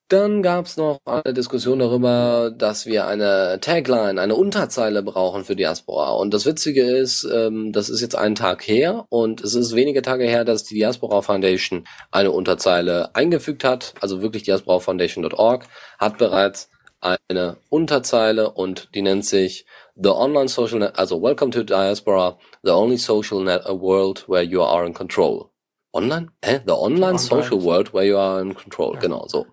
[0.10, 5.56] dann gab es noch eine Diskussion darüber, dass wir eine Tagline, eine Unterzeile brauchen für
[5.56, 6.12] Diaspora.
[6.12, 10.02] Und das Witzige ist, ähm, das ist jetzt einen Tag her und es ist wenige
[10.02, 13.94] Tage her, dass die Diaspora Foundation eine Unterzeile eingefügt hat.
[14.02, 15.66] Also wirklich diasporafoundation.org
[15.98, 16.70] hat bereits
[17.02, 22.72] eine Unterzeile und die nennt sich The Online Social Net, also Welcome to Diaspora, the
[22.72, 25.53] only social net a world where you are in control.
[25.94, 26.28] Online?
[26.44, 26.62] Hä?
[26.66, 28.96] The Online, online Social World where you are in control.
[28.96, 29.00] Ja.
[29.00, 29.46] Genau so.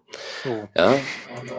[0.43, 0.69] so.
[0.75, 0.95] Ja,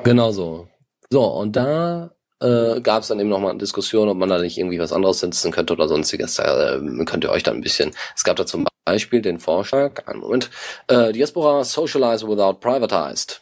[0.04, 0.68] genau so.
[1.12, 2.12] So, und da
[2.42, 5.20] äh, gab es dann eben nochmal eine Diskussion, ob man da nicht irgendwie was anderes
[5.20, 6.36] setzen könnte oder sonstiges.
[6.36, 7.92] Da äh, könnt ihr euch dann ein bisschen.
[8.16, 10.50] Es gab da zum Beispiel den Vorschlag, einen Moment,
[10.88, 13.42] äh, Diaspora Socialize without privatized.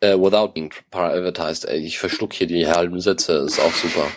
[0.00, 1.64] Äh, without being privatized.
[1.64, 4.08] Ey, ich verschluck hier die halben Sätze, ist auch super.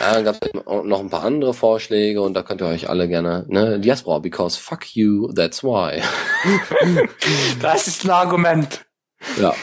[0.00, 3.08] Ja, dann gab es noch ein paar andere Vorschläge und da könnt ihr euch alle
[3.08, 6.02] gerne, ne, Diaspora, because fuck you, that's why.
[7.60, 8.84] das ist ein Argument.
[9.40, 9.54] Ja.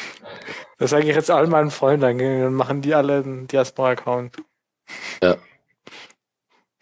[0.77, 4.37] Das sage ich jetzt all meinen Freunden, dann machen die alle einen Diaspora-Account.
[5.21, 5.37] Ja.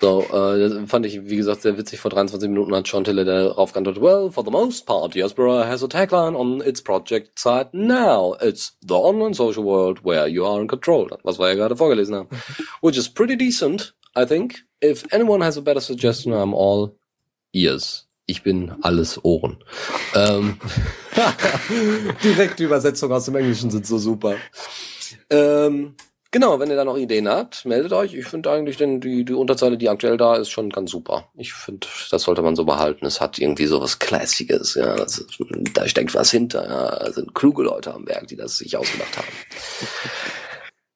[0.01, 1.99] So, äh, fand ich, wie gesagt, sehr witzig.
[1.99, 5.83] Vor 23 Minuten hat Sean Tiller darauf geantwortet, well, for the most part, Diaspora has
[5.83, 8.35] a tagline on its project site now.
[8.41, 11.09] It's the online social world where you are in control.
[11.23, 12.29] Was wir ja gerade vorgelesen haben.
[12.81, 14.63] Which is pretty decent, I think.
[14.81, 16.95] If anyone has a better suggestion, I'm all
[17.51, 18.07] ears.
[18.25, 19.57] Ich bin alles Ohren.
[20.15, 20.59] ähm,
[22.23, 24.35] Direkte Übersetzung aus dem Englischen sind so super.
[25.29, 25.95] Ähm,
[26.31, 28.13] Genau, wenn ihr da noch Ideen habt, meldet euch.
[28.13, 31.27] Ich finde eigentlich den, die, die Unterzeile, die aktuell da ist, schon ganz super.
[31.35, 33.07] Ich finde, das sollte man so behalten.
[33.07, 34.93] Es hat irgendwie so was Classiges, ja.
[34.93, 35.25] Ist,
[35.73, 36.99] da steckt was hinter, ja.
[36.99, 39.27] Da sind kluge Leute am Werk, die das sich ausgedacht haben.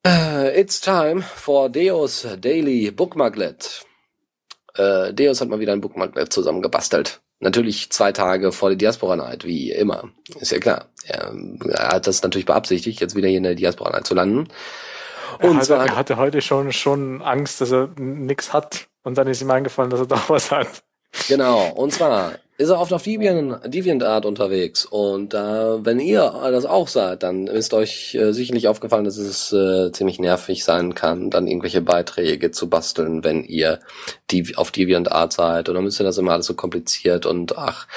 [0.05, 3.85] uh, it's time for Deos Daily Bookmarklet.
[4.77, 7.21] Uh, Deus hat mal wieder ein Bookmarklet zusammengebastelt.
[7.39, 10.11] Natürlich zwei Tage vor der Diaspora Night, wie immer.
[10.39, 10.89] Ist ja klar.
[11.05, 11.33] Er,
[11.69, 14.47] er hat das natürlich beabsichtigt, jetzt wieder hier in der Diaspora Night zu landen.
[15.39, 18.87] Und er, hatte, zwar, er hatte heute schon, schon Angst, dass er nichts hat.
[19.03, 20.83] Und dann ist ihm eingefallen, dass er doch was hat.
[21.27, 21.69] Genau.
[21.69, 24.85] Und zwar ist er oft auf Deviant, DeviantArt unterwegs.
[24.85, 25.37] Und äh,
[25.85, 30.19] wenn ihr das auch seid, dann ist euch äh, sicherlich aufgefallen, dass es äh, ziemlich
[30.19, 33.79] nervig sein kann, dann irgendwelche Beiträge zu basteln, wenn ihr
[34.29, 35.67] die auf DeviantArt seid.
[35.67, 37.87] Und dann müsst ihr das immer alles so kompliziert und ach,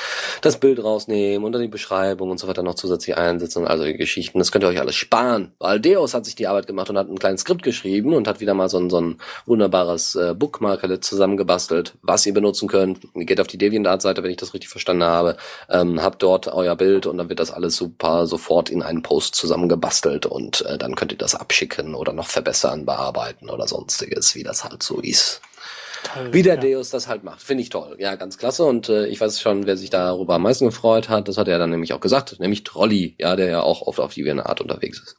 [0.41, 3.85] das Bild rausnehmen und dann die Beschreibung und so weiter noch zusätzlich einsetzen und also
[3.85, 4.39] die Geschichten.
[4.39, 5.53] Das könnt ihr euch alles sparen.
[5.59, 8.41] Weil Deus hat sich die Arbeit gemacht und hat ein kleines Skript geschrieben und hat
[8.41, 13.01] wieder mal so ein, so ein wunderbares äh, Bookmarker zusammengebastelt, was ihr benutzen könnt.
[13.15, 15.37] Geht auf die DeviantArt-Seite, wenn ich das das richtig verstanden habe,
[15.69, 19.35] ähm, habt dort euer Bild und dann wird das alles super sofort in einen Post
[19.35, 24.43] zusammengebastelt und äh, dann könnt ihr das abschicken oder noch verbessern, bearbeiten oder sonstiges, wie
[24.43, 25.41] das halt so ist.
[26.03, 26.61] Toll, wie der ja.
[26.61, 27.43] Deus das halt macht.
[27.43, 27.97] Finde ich toll.
[27.99, 28.65] Ja, ganz klasse.
[28.65, 31.27] Und äh, ich weiß schon, wer sich darüber am meisten gefreut hat.
[31.29, 32.39] Das hat er dann nämlich auch gesagt.
[32.39, 35.17] Nämlich Trolli, ja, der ja auch oft auf die Art unterwegs ist.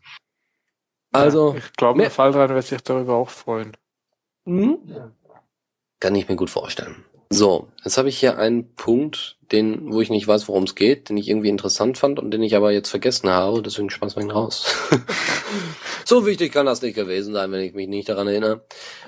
[1.11, 1.53] Also.
[1.53, 3.75] Ja, ich glaube, der Fall dran wird sich darüber auch freuen.
[4.45, 4.78] Mhm.
[5.99, 7.03] Kann ich mir gut vorstellen.
[7.30, 11.09] So, jetzt habe ich hier einen Punkt, den, wo ich nicht weiß, worum es geht,
[11.09, 14.23] den ich irgendwie interessant fand und den ich aber jetzt vergessen habe, deswegen schmeiß wir
[14.23, 14.65] ihn raus.
[16.05, 18.65] so wichtig kann das nicht gewesen sein, wenn ich mich nicht daran erinnere.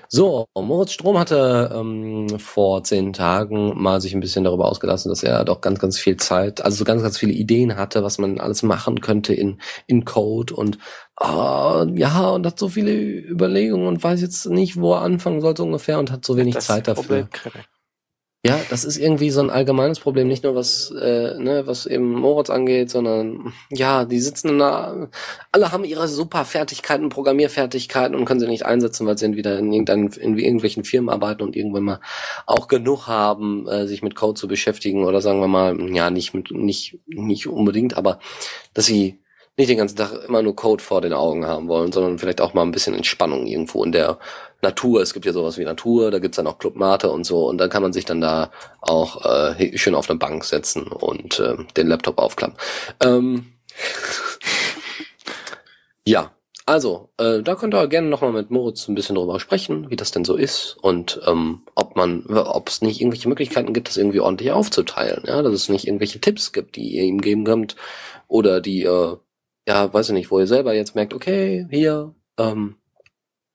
[0.08, 5.24] So, Moritz Strom hatte ähm, vor zehn Tagen mal sich ein bisschen darüber ausgelassen, dass
[5.24, 8.40] er doch ganz, ganz viel Zeit, also so ganz, ganz viele Ideen hatte, was man
[8.40, 10.78] alles machen könnte in, in Code und
[11.22, 15.64] uh, ja, und hat so viele Überlegungen und weiß jetzt nicht, wo er anfangen sollte
[15.64, 17.28] ungefähr und hat so wenig das Zeit dafür.
[17.28, 17.30] Problem,
[18.46, 22.14] ja, das ist irgendwie so ein allgemeines Problem, nicht nur was, äh, ne, was eben
[22.14, 25.10] Moritz angeht, sondern ja, die sitzen da,
[25.52, 29.74] alle haben ihre super Fertigkeiten, Programmierfertigkeiten und können sie nicht einsetzen, weil sie entweder in,
[29.74, 32.00] irgendeinen, in irgendwelchen Firmen arbeiten und irgendwann mal
[32.46, 36.34] auch genug haben, äh, sich mit Code zu beschäftigen oder sagen wir mal, ja, nicht
[36.34, 38.20] mit, nicht, nicht unbedingt, aber
[38.74, 39.20] dass sie
[39.60, 42.54] nicht den ganzen Tag immer nur Code vor den Augen haben wollen, sondern vielleicht auch
[42.54, 44.18] mal ein bisschen Entspannung irgendwo in der
[44.62, 45.02] Natur.
[45.02, 47.58] Es gibt ja sowas wie Natur, da gibt's dann auch Club Mate und so und
[47.58, 51.58] dann kann man sich dann da auch äh, schön auf eine Bank setzen und äh,
[51.76, 52.56] den Laptop aufklappen.
[53.04, 53.48] Ähm,
[56.06, 56.32] ja,
[56.66, 60.12] also, äh, da könnt ihr gerne nochmal mit Moritz ein bisschen drüber sprechen, wie das
[60.12, 64.22] denn so ist und ähm, ob man, ob es nicht irgendwelche Möglichkeiten gibt, das irgendwie
[64.22, 67.76] ordentlich aufzuteilen, ja, dass es nicht irgendwelche Tipps gibt, die ihr ihm geben könnt
[68.30, 69.20] oder die ihr
[69.70, 72.76] ja, weiß ich nicht, wo ihr selber jetzt merkt, okay, hier, ähm,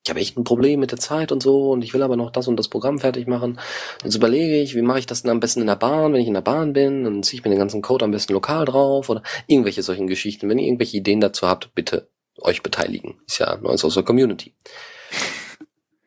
[0.04, 2.30] ich habe echt ein Problem mit der Zeit und so und ich will aber noch
[2.30, 3.58] das und das Programm fertig machen.
[4.04, 6.28] Jetzt überlege ich, wie mache ich das denn am besten in der Bahn, wenn ich
[6.28, 9.08] in der Bahn bin, dann ziehe ich mir den ganzen Code am besten lokal drauf
[9.08, 10.48] oder irgendwelche solchen Geschichten.
[10.48, 12.08] Wenn ihr irgendwelche Ideen dazu habt, bitte
[12.38, 13.16] euch beteiligen.
[13.26, 14.54] Ist ja neues aus der Community.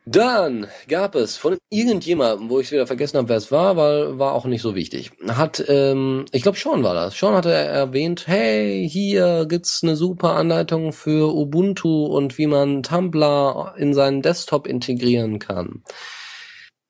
[0.10, 4.32] Dann gab es von irgendjemandem, wo ich wieder vergessen habe, wer es war, weil war
[4.32, 5.12] auch nicht so wichtig.
[5.28, 7.18] Hat, ähm, ich glaube, Sean war das.
[7.18, 13.74] Sean hatte erwähnt, hey, hier gibt's eine super Anleitung für Ubuntu und wie man Tumblr
[13.78, 15.84] in seinen Desktop integrieren kann.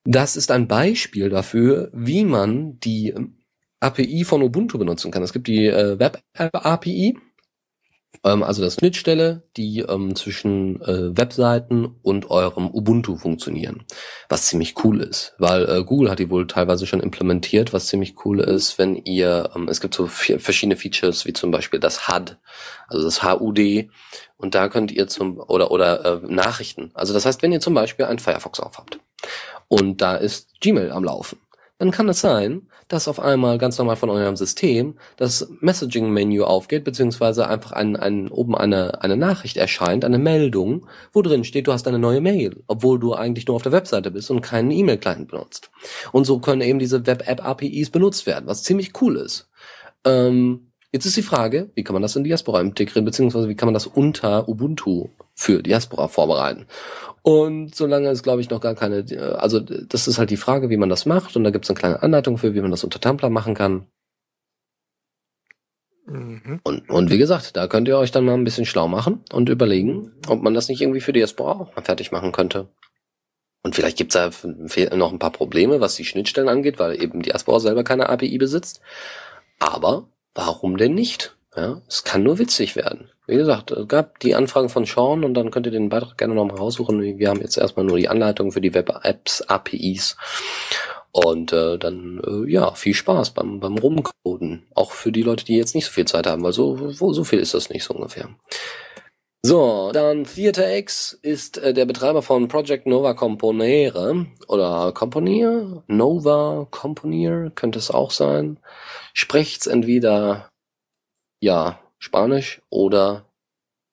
[0.04, 3.14] Das ist ein Beispiel dafür, wie man die
[3.80, 5.24] API von Ubuntu benutzen kann.
[5.24, 7.18] Es gibt die äh, Web-App-API
[8.24, 13.84] ähm, also das Schnittstelle, die ähm, zwischen äh, Webseiten und eurem Ubuntu funktionieren.
[14.28, 18.24] Was ziemlich cool ist, weil äh, Google hat die wohl teilweise schon implementiert, was ziemlich
[18.24, 22.36] cool ist, wenn ihr, ähm, es gibt so verschiedene Features, wie zum Beispiel das HUD,
[22.88, 23.88] also das HUD,
[24.36, 26.90] und da könnt ihr zum, oder, oder äh, Nachrichten.
[26.94, 28.98] Also das heißt, wenn ihr zum Beispiel einen Firefox aufhabt
[29.68, 31.38] und da ist Gmail am Laufen,
[31.78, 36.84] dann kann es sein, dass auf einmal ganz normal von eurem System das Messaging-Menü aufgeht,
[36.84, 41.72] beziehungsweise einfach ein, ein, oben eine, eine Nachricht erscheint, eine Meldung, wo drin steht, du
[41.72, 45.28] hast eine neue Mail, obwohl du eigentlich nur auf der Webseite bist und keinen E-Mail-Client
[45.28, 45.70] benutzt.
[46.12, 49.48] Und so können eben diese Web-App-APIs benutzt werden, was ziemlich cool ist.
[50.04, 53.66] Ähm, jetzt ist die Frage, wie kann man das in Diaspora integrieren, beziehungsweise wie kann
[53.66, 56.66] man das unter Ubuntu für Diaspora vorbereiten?
[57.22, 59.04] Und solange es, glaube ich, noch gar keine,
[59.38, 61.36] also das ist halt die Frage, wie man das macht.
[61.36, 63.86] Und da gibt es eine kleine Anleitung für, wie man das unter Tumblr machen kann.
[66.06, 66.60] Mhm.
[66.62, 69.48] Und, und wie gesagt, da könnt ihr euch dann mal ein bisschen schlau machen und
[69.50, 72.68] überlegen, ob man das nicht irgendwie für Diaspora auch mal fertig machen könnte.
[73.62, 77.20] Und vielleicht gibt es da noch ein paar Probleme, was die Schnittstellen angeht, weil eben
[77.20, 78.80] Diaspora selber keine API besitzt.
[79.58, 80.08] Aber
[80.38, 81.34] warum denn nicht?
[81.56, 83.10] Ja, es kann nur witzig werden.
[83.26, 86.34] Wie gesagt, es gab die Anfragen von Sean und dann könnt ihr den Beitrag gerne
[86.34, 87.18] nochmal raussuchen.
[87.18, 90.16] Wir haben jetzt erstmal nur die Anleitung für die Web-Apps, APIs.
[91.10, 94.66] Und äh, dann, äh, ja, viel Spaß beim, beim Rumcoden.
[94.74, 97.24] Auch für die Leute, die jetzt nicht so viel Zeit haben, weil so, wo, so
[97.24, 98.28] viel ist das nicht so ungefähr.
[99.44, 106.66] So, dann Theater X ist äh, der Betreiber von Project Nova Componere oder Componier, Nova
[106.72, 108.58] Componier könnte es auch sein.
[109.14, 110.50] Sprecht's entweder
[111.40, 113.26] ja Spanisch oder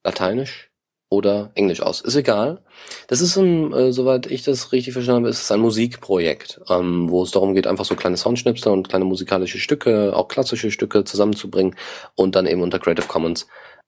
[0.04, 0.72] Lateinisch
[1.10, 2.02] oder Englisch aus.
[2.02, 2.64] Ist egal.
[3.08, 7.10] Das ist ein, äh, soweit ich das richtig verstanden habe, ist es ein Musikprojekt, ähm,
[7.10, 11.04] wo es darum geht, einfach so kleine Soundschnipsel und kleine musikalische Stücke, auch klassische Stücke
[11.04, 11.76] zusammenzubringen
[12.16, 13.48] und dann eben unter Creative Commons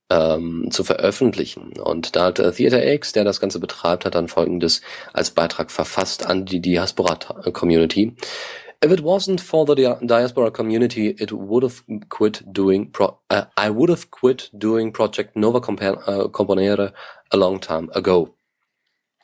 [0.09, 1.73] ähm, zu veröffentlichen.
[1.79, 4.81] Und da hat äh, Theater X, der das Ganze betreibt, hat dann folgendes
[5.13, 8.15] als Beitrag verfasst an die Diaspora-Community.
[8.83, 9.73] If it wasn't for the
[10.05, 12.91] diaspora community, it would have quit doing.
[12.91, 16.93] Pro uh, I would have quit doing Project Nova uh, Componere
[17.31, 18.35] a long time ago.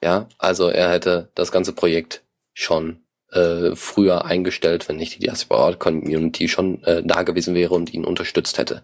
[0.02, 2.24] Ja, also er hätte das ganze Projekt
[2.56, 3.03] schon
[3.34, 8.06] äh, früher eingestellt, wenn nicht die Diaspora Community schon äh, da gewesen wäre und ihn
[8.06, 8.84] unterstützt hätte.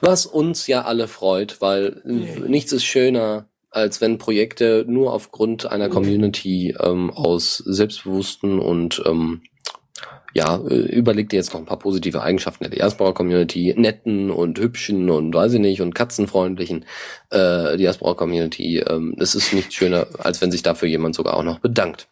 [0.00, 2.46] Was uns ja alle freut, weil yeah.
[2.46, 9.42] nichts ist schöner als wenn Projekte nur aufgrund einer Community ähm, aus selbstbewussten und ähm,
[10.32, 15.10] ja, äh, überleg dir jetzt noch ein paar positive Eigenschaften der Diaspora-Community, netten und hübschen
[15.10, 16.84] und weiß ich nicht und katzenfreundlichen
[17.30, 18.78] äh, Diaspora-Community.
[18.80, 22.08] Ähm, es ist nicht schöner, als wenn sich dafür jemand sogar auch noch bedankt.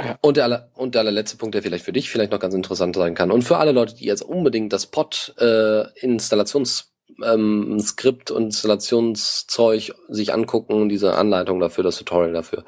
[0.00, 0.18] Ja.
[0.20, 2.96] Und, der aller, und der allerletzte Punkt, der vielleicht für dich vielleicht noch ganz interessant
[2.96, 5.84] sein kann und für alle Leute, die jetzt unbedingt das Pod äh,
[7.22, 12.64] ähm, Skript und Installationszeug sich angucken, diese Anleitung dafür, das Tutorial dafür.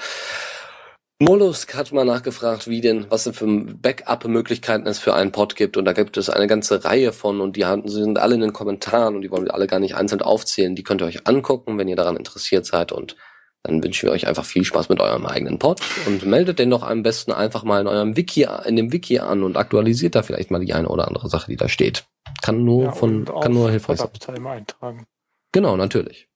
[1.20, 5.76] Mollusk hat mal nachgefragt, wie denn, was denn für Backup-Möglichkeiten es für einen Pod gibt.
[5.76, 9.14] Und da gibt es eine ganze Reihe von und die sind alle in den Kommentaren
[9.14, 10.74] und die wollen wir alle gar nicht einzeln aufzählen.
[10.74, 12.90] Die könnt ihr euch angucken, wenn ihr daran interessiert seid.
[12.90, 13.16] Und
[13.64, 16.82] dann wünschen wir euch einfach viel Spaß mit eurem eigenen Pod und meldet den doch
[16.82, 20.50] am besten einfach mal in eurem Wiki, in dem Wiki an und aktualisiert da vielleicht
[20.50, 22.04] mal die eine oder andere Sache, die da steht.
[22.42, 24.46] Kann nur ja, von, kann nur hilfreich sein.
[24.46, 25.06] Eintragen.
[25.52, 26.28] Genau, natürlich.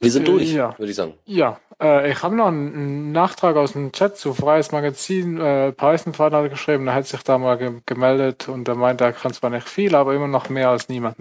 [0.00, 0.78] Wir sind Äh, durch, ja.
[0.78, 1.14] würde ich sagen.
[1.26, 5.38] Ja, äh, ich habe noch einen, Nachtrag aus dem Chat zu Freies Magazin.
[5.38, 9.12] Äh, Python-Fan hat geschrieben, er hat sich da mal ge gemeldet und er meinte, er
[9.12, 11.16] kann zwar nicht viel, aber immer noch mehr als niemand.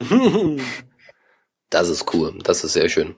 [1.70, 3.14] Das ist cool, das ist sehr schön.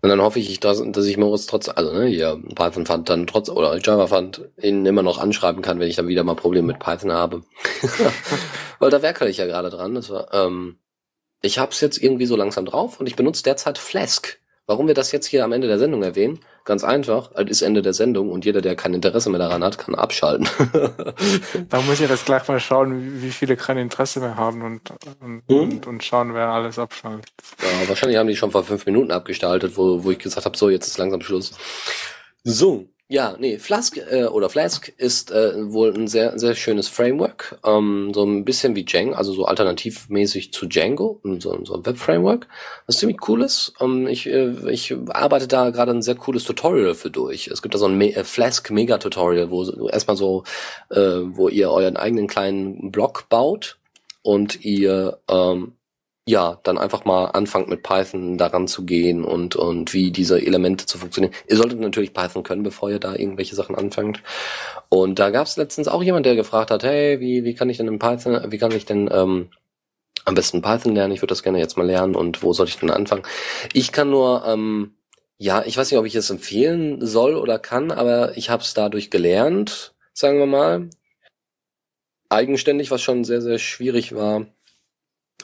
[0.00, 3.26] Und dann hoffe ich, dass, dass ich Moritz trotz, also ne, hier Python fand dann
[3.26, 6.68] trotz oder Java fand ihn immer noch anschreiben kann, wenn ich dann wieder mal Probleme
[6.68, 7.42] mit Python habe.
[8.78, 9.94] Weil da werkele ich ja gerade dran.
[9.94, 10.78] Das war, ähm,
[11.42, 14.38] ich habe es jetzt irgendwie so langsam drauf und ich benutze derzeit Flask.
[14.68, 16.40] Warum wir das jetzt hier am Ende der Sendung erwähnen?
[16.66, 19.78] Ganz einfach, es ist Ende der Sendung und jeder, der kein Interesse mehr daran hat,
[19.78, 20.46] kann abschalten.
[21.70, 24.90] Da muss ich jetzt gleich mal schauen, wie, wie viele kein Interesse mehr haben und,
[25.22, 25.56] und, Hm?
[25.70, 27.32] und, und schauen, wer alles abschaltet.
[27.62, 30.68] Ja, wahrscheinlich haben die schon vor fünf Minuten abgestaltet, wo, wo ich gesagt habe, so,
[30.68, 31.52] jetzt ist langsam Schluss.
[32.44, 37.58] So, ja, nee, Flask äh, oder Flask ist äh, wohl ein sehr, sehr schönes Framework.
[37.64, 42.46] Ähm, so ein bisschen wie Django, also so alternativmäßig zu Django, so, so ein Web-Framework,
[42.86, 43.72] was ziemlich cool ist.
[43.80, 47.48] Ähm, ich, äh, ich arbeite da gerade ein sehr cooles Tutorial für durch.
[47.48, 50.44] Es gibt da so ein Me äh, Flask Mega-Tutorial, wo erstmal so,
[50.90, 53.78] äh, wo ihr euren eigenen kleinen Blog baut
[54.20, 55.77] und ihr ähm,
[56.28, 60.84] ja, dann einfach mal anfangt mit Python daran zu gehen und, und wie diese Elemente
[60.84, 61.34] zu funktionieren.
[61.48, 64.22] Ihr solltet natürlich Python können, bevor ihr da irgendwelche Sachen anfangt.
[64.90, 67.78] Und da gab es letztens auch jemand, der gefragt hat, hey, wie, wie kann ich
[67.78, 69.48] denn in Python, wie kann ich denn ähm,
[70.26, 71.14] am besten Python lernen?
[71.14, 73.22] Ich würde das gerne jetzt mal lernen und wo soll ich denn anfangen?
[73.72, 74.96] Ich kann nur, ähm,
[75.38, 78.74] ja, ich weiß nicht, ob ich es empfehlen soll oder kann, aber ich habe es
[78.74, 80.90] dadurch gelernt, sagen wir mal.
[82.28, 84.44] Eigenständig, was schon sehr, sehr schwierig war.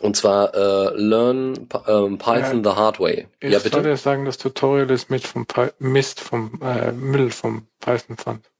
[0.01, 3.29] Und zwar äh, Learn ähm, Python the Hard Way.
[3.41, 3.83] Ich ja, bitte.
[3.83, 8.51] dir sagen, das Tutorial ist mit vom Py Mist vom äh, Müll vom Python Fund.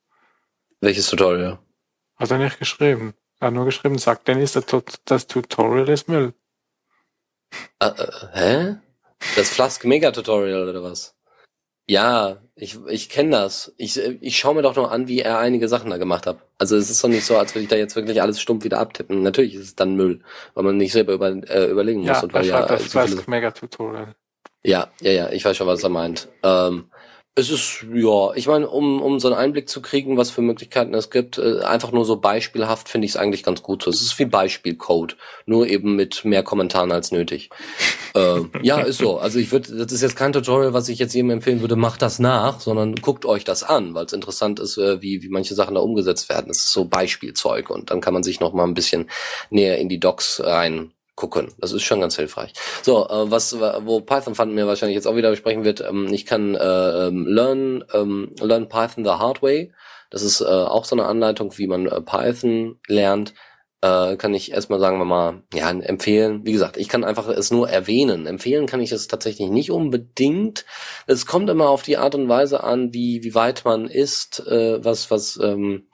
[0.81, 1.59] Welches Tutorial?
[2.17, 3.15] Hat er nicht geschrieben.
[3.41, 4.65] Er hat nur geschrieben, sagt Dennis, das,
[5.05, 6.35] das Tutorial ist Müll.
[7.81, 8.77] Äh, äh, hä?
[9.37, 11.17] Das Flask Mega Tutorial oder was?
[11.87, 13.75] Ja, ich, ich kenne das.
[13.79, 16.39] Ich, ich schaue mir doch nur an, wie er einige Sachen da gemacht hat.
[16.59, 18.79] Also es ist doch nicht so, als würde ich da jetzt wirklich alles stumpf wieder
[18.79, 19.23] abtippen.
[19.23, 20.21] Natürlich ist es dann Müll,
[20.55, 23.09] weil man nicht selber über, äh, überlegen muss Ja, und weil ja das so viele
[23.09, 24.15] Flask Mega Tutorial.
[24.63, 26.29] Ja, ja, ja, ich weiß schon, was er meint.
[26.43, 26.87] Ähm,
[27.37, 30.95] es ist, ja, ich meine, um, um so einen Einblick zu kriegen, was für Möglichkeiten
[30.95, 33.91] es gibt, äh, einfach nur so beispielhaft finde ich es eigentlich ganz gut so.
[33.91, 37.51] Es ist wie Beispielcode, nur eben mit mehr Kommentaren als nötig.
[38.15, 39.19] ähm, ja, ist so.
[39.19, 42.03] Also ich würde, das ist jetzt kein Tutorial, was ich jetzt jedem empfehlen würde, macht
[42.03, 45.57] das nach, sondern guckt euch das an, weil es interessant ist, äh, wie, wie manche
[45.57, 46.53] Sachen da umgesetzt werden.
[46.53, 49.11] Es ist so Beispielzeug und dann kann man sich noch mal ein bisschen
[49.51, 51.53] näher in die Docs rein gucken.
[51.59, 52.53] Das ist schon ganz hilfreich.
[52.83, 56.27] So, äh, was wo Python Fund mir wahrscheinlich jetzt auch wieder besprechen wird, ähm, ich
[56.27, 59.73] kann äh, ähm, learn ähm, learn Python the hard way.
[60.11, 63.35] Das ist äh, auch so eine Anleitung, wie man äh, Python lernt.
[63.81, 66.41] Äh, kann ich erstmal sagen wir mal, ja, empfehlen.
[66.45, 68.27] Wie gesagt, ich kann einfach es nur erwähnen.
[68.27, 70.65] Empfehlen kann ich es tatsächlich nicht unbedingt.
[71.07, 74.83] Es kommt immer auf die Art und Weise an, wie wie weit man ist, äh,
[74.83, 75.87] was was ähm,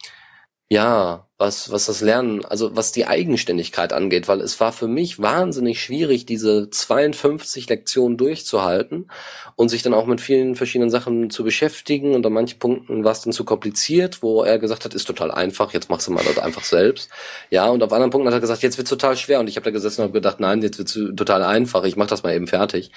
[0.73, 5.21] ja, was, was das Lernen, also was die Eigenständigkeit angeht, weil es war für mich
[5.21, 9.11] wahnsinnig schwierig, diese 52 Lektionen durchzuhalten
[9.57, 13.11] und sich dann auch mit vielen verschiedenen Sachen zu beschäftigen und an manchen Punkten war
[13.11, 16.23] es dann zu kompliziert, wo er gesagt hat, ist total einfach, jetzt machst du mal
[16.23, 17.11] das einfach selbst.
[17.49, 19.65] Ja, und auf anderen Punkten hat er gesagt, jetzt wird's total schwer und ich habe
[19.65, 22.47] da gesessen und habe gedacht, nein, jetzt wird's total einfach, ich mach das mal eben
[22.47, 22.93] fertig.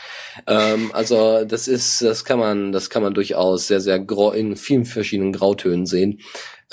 [0.46, 4.58] Ähm, also das ist, das kann man, das kann man durchaus sehr, sehr grau, in
[4.58, 6.20] vielen verschiedenen Grautönen sehen.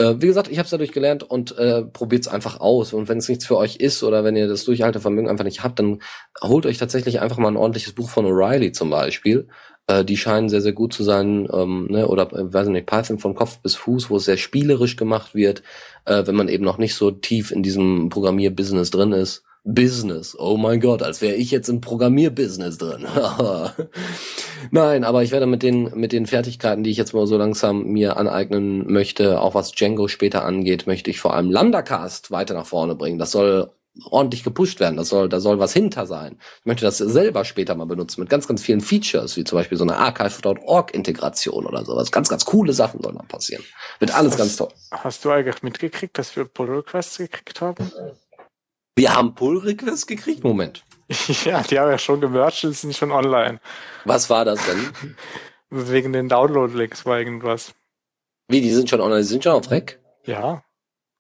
[0.01, 2.95] Äh, wie gesagt, ich habe es dadurch gelernt und äh, probiert es einfach aus.
[2.95, 5.79] Und wenn es nichts für euch ist oder wenn ihr das Durchhaltevermögen einfach nicht habt,
[5.79, 6.01] dann
[6.41, 9.49] holt euch tatsächlich einfach mal ein ordentliches Buch von O'Reilly zum Beispiel.
[9.87, 11.47] Äh, die scheinen sehr, sehr gut zu sein.
[11.53, 12.09] Ähm, ne?
[12.09, 15.35] Oder, äh, weiß ich nicht, Python von Kopf bis Fuß, wo es sehr spielerisch gemacht
[15.35, 15.63] wird,
[16.07, 19.45] äh, wenn man eben noch nicht so tief in diesem Programmierbusiness drin ist.
[19.65, 20.37] Business.
[20.39, 23.07] Oh mein Gott, als wäre ich jetzt im Programmierbusiness drin.
[24.71, 27.85] Nein, aber ich werde mit den, mit den Fertigkeiten, die ich jetzt mal so langsam
[27.85, 32.67] mir aneignen möchte, auch was Django später angeht, möchte ich vor allem Lambdacast weiter nach
[32.67, 33.19] vorne bringen.
[33.19, 33.71] Das soll
[34.05, 34.97] ordentlich gepusht werden.
[34.97, 36.39] Das soll, da soll was hinter sein.
[36.61, 39.77] Ich möchte das selber später mal benutzen mit ganz, ganz vielen Features, wie zum Beispiel
[39.77, 42.13] so eine Archive.org-Integration oder sowas.
[42.13, 43.65] Ganz, ganz coole Sachen sollen da passieren.
[43.99, 44.69] Wird alles ganz toll.
[44.91, 47.91] Hast du eigentlich mitgekriegt, dass wir Pull Requests gekriegt haben?
[48.97, 50.45] Wir haben Pull-Requests gekriegt?
[50.45, 50.85] Moment.
[51.45, 53.61] ja, die haben ja schon gemercht und sind schon online.
[54.05, 55.17] Was war das denn?
[55.71, 57.75] Wegen den Download-Links war irgendwas.
[58.49, 60.01] Wie, die sind schon online, die sind schon auf Rec?
[60.25, 60.63] Ja,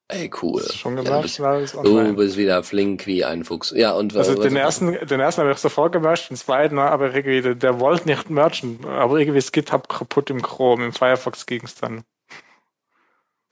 [0.09, 0.61] Ey, cool.
[0.63, 1.23] ist schon Ja, du, gemercht
[1.63, 3.71] bist, du bist wieder flink wie ein Fuchs.
[3.77, 7.15] Ja, und Also was- den ersten, den ersten habe ich sofort gemercht, den zweiten, aber
[7.15, 8.85] irgendwie, der, der wollte nicht merchen.
[8.87, 12.03] Aber irgendwie ist GitHub kaputt im Chrome, im Firefox ging's dann.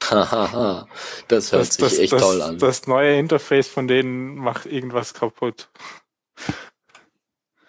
[0.02, 0.88] Hahaha,
[1.28, 2.58] das hört sich echt das, toll an.
[2.58, 5.68] Das neue Interface von denen macht irgendwas kaputt.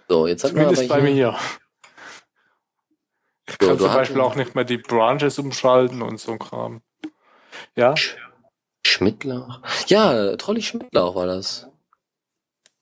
[0.07, 1.37] so, jetzt hatten wir aber Zumindest bei mir.
[3.59, 6.81] zum Beispiel auch nicht mehr die Branches umschalten und so ein Kram.
[7.75, 7.95] Ja?
[8.85, 9.61] Schmidtlauch?
[9.87, 11.69] Ja, Trolli Schmidtlauch war das.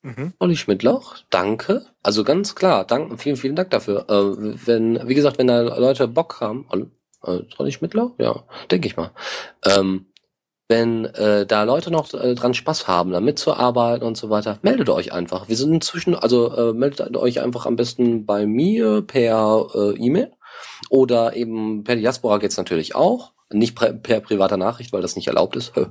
[0.07, 0.33] Mhm.
[0.39, 1.85] Olli Schmidtlauch, danke.
[2.01, 4.05] Also ganz klar, danke, vielen, vielen Dank dafür.
[4.09, 6.65] Äh, wenn, wie gesagt, wenn da Leute Bock haben,
[7.27, 8.11] äh, Olli Schmidtlauch?
[8.17, 9.11] Ja, denke ich mal.
[9.65, 10.07] Ähm,
[10.69, 14.89] wenn äh, da Leute noch äh, dran Spaß haben, da mitzuarbeiten und so weiter, meldet
[14.89, 15.47] euch einfach.
[15.47, 20.33] Wir sind inzwischen, also äh, meldet euch einfach am besten bei mir per äh, E-Mail
[20.89, 23.31] oder eben per Diaspora geht's natürlich auch.
[23.49, 25.71] Nicht per, per privater Nachricht, weil das nicht erlaubt ist.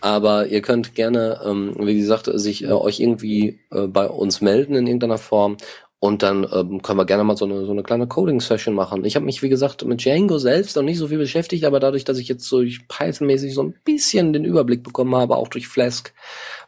[0.00, 4.74] Aber ihr könnt gerne, ähm, wie gesagt, sich äh, euch irgendwie äh, bei uns melden
[4.74, 5.56] in irgendeiner Form
[6.04, 9.06] und dann ähm, können wir gerne mal so eine, so eine kleine Coding-Session machen.
[9.06, 12.04] Ich habe mich, wie gesagt, mit Django selbst noch nicht so viel beschäftigt, aber dadurch,
[12.04, 16.12] dass ich jetzt so Python-mäßig so ein bisschen den Überblick bekommen habe, auch durch Flask,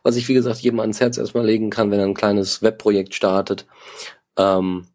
[0.02, 3.14] was ich, wie gesagt, jedem ans Herz erstmal legen kann, wenn er ein kleines Webprojekt
[3.14, 3.66] startet.
[4.38, 4.86] Ähm,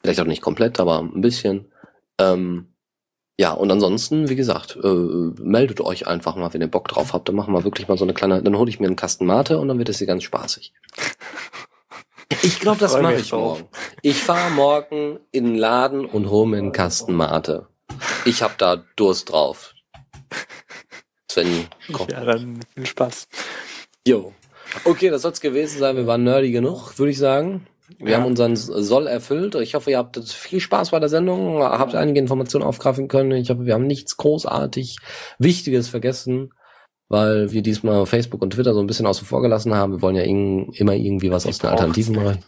[0.00, 1.66] vielleicht auch nicht komplett, aber ein bisschen.
[2.18, 2.68] Ähm,
[3.38, 7.28] ja, und ansonsten, wie gesagt, äh, meldet euch einfach mal, wenn ihr Bock drauf habt.
[7.28, 9.58] Dann machen wir wirklich mal so eine kleine, dann hole ich mir einen Kasten Mate
[9.58, 10.72] und dann wird es hier ganz spaßig.
[12.42, 13.68] Ich glaube, das mache ich morgen.
[14.02, 17.66] Ich fahre morgen in den Laden und hole mir einen Kasten Mate.
[18.24, 19.74] Ich habe da Durst drauf.
[21.30, 22.08] Sven, komm.
[22.08, 23.28] Ja, dann viel Spaß.
[24.06, 24.32] Jo.
[24.84, 25.96] Okay, das soll's gewesen sein.
[25.96, 27.66] Wir waren nerdy genug, würde ich sagen.
[27.98, 28.18] Wir ja.
[28.18, 29.56] haben unseren Soll erfüllt.
[29.56, 33.32] Ich hoffe, ihr habt viel Spaß bei der Sendung, habt einige Informationen aufgreifen können.
[33.32, 34.98] Ich hoffe, wir haben nichts großartig
[35.38, 36.52] Wichtiges vergessen
[37.10, 39.92] weil wir diesmal Facebook und Twitter so ein bisschen außen vor gelassen haben.
[39.92, 42.38] Wir wollen ja immer irgendwie was aus den Alternativen machen.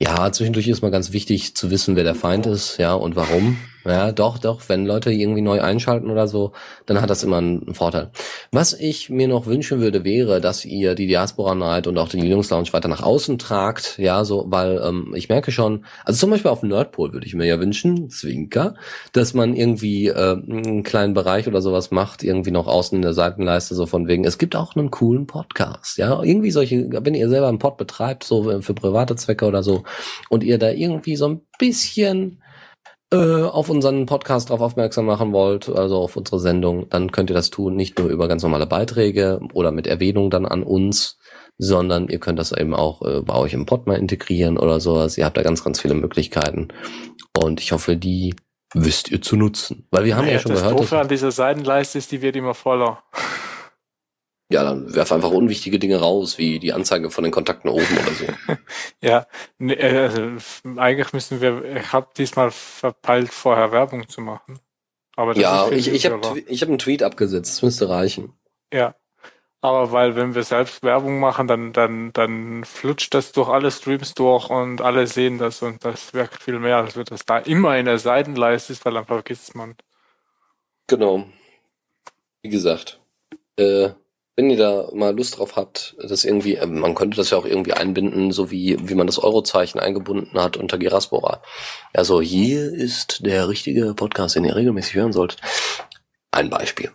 [0.00, 3.56] Ja, zwischendurch ist mal ganz wichtig zu wissen, wer der Feind ist, ja, und warum.
[3.84, 6.52] Ja, doch, doch, wenn Leute irgendwie neu einschalten oder so,
[6.86, 8.12] dann hat das immer einen Vorteil.
[8.52, 12.22] Was ich mir noch wünschen würde, wäre, dass ihr die Diaspora Night und auch den
[12.22, 16.30] Linux Lounge weiter nach außen tragt, ja, so, weil ähm, ich merke schon, also zum
[16.30, 18.74] Beispiel auf Nerdpol würde ich mir ja wünschen, Zwinker,
[19.12, 23.14] dass man irgendwie äh, einen kleinen Bereich oder sowas macht, irgendwie noch außen in der
[23.14, 27.28] Seitenleiste, so von wegen, es gibt auch einen coolen Podcast, ja, irgendwie solche, wenn ihr
[27.28, 29.82] selber einen Pod betreibt, so für private Zwecke oder so,
[30.28, 32.38] und ihr da irgendwie so ein bisschen
[33.12, 37.34] äh, auf unseren Podcast darauf aufmerksam machen wollt, also auf unsere Sendung, dann könnt ihr
[37.34, 41.18] das tun, nicht nur über ganz normale Beiträge oder mit Erwähnung dann an uns,
[41.58, 45.18] sondern ihr könnt das eben auch äh, bei euch im Pod mal integrieren oder sowas.
[45.18, 46.68] Ihr habt da ganz, ganz viele Möglichkeiten.
[47.38, 48.34] Und ich hoffe, die
[48.74, 49.86] wisst ihr zu nutzen.
[49.90, 50.80] Weil wir haben ja, ja schon das gehört.
[50.80, 53.02] Das an dieser Seitenleiste ist, die wird immer voller.
[54.52, 58.12] Ja, dann werf einfach unwichtige Dinge raus, wie die Anzeige von den Kontakten oben oder
[58.12, 58.26] so.
[59.00, 59.26] ja,
[59.58, 60.20] ne, also
[60.76, 64.60] eigentlich müssen wir, ich habe diesmal verpeilt, vorher Werbung zu machen.
[65.16, 68.32] Aber ja, ich, ich habe ich hab einen Tweet abgesetzt, das müsste reichen.
[68.72, 68.94] Ja,
[69.64, 74.12] aber weil wenn wir selbst Werbung machen, dann, dann, dann flutscht das durch alle Streams
[74.14, 77.78] durch und alle sehen das und das wirkt viel mehr, als wird das da immer
[77.78, 79.76] in der Seitenleiste ist, weil dann vergisst man.
[80.88, 81.26] Genau.
[82.42, 83.00] Wie gesagt,
[83.56, 83.90] äh,
[84.36, 87.44] wenn ihr da mal Lust drauf habt, das irgendwie, äh, man könnte das ja auch
[87.44, 91.42] irgendwie einbinden, so wie, wie man das Eurozeichen eingebunden hat unter Geraspora.
[91.92, 95.40] Also hier ist der richtige Podcast, den ihr regelmäßig hören solltet.
[96.30, 96.90] Ein Beispiel.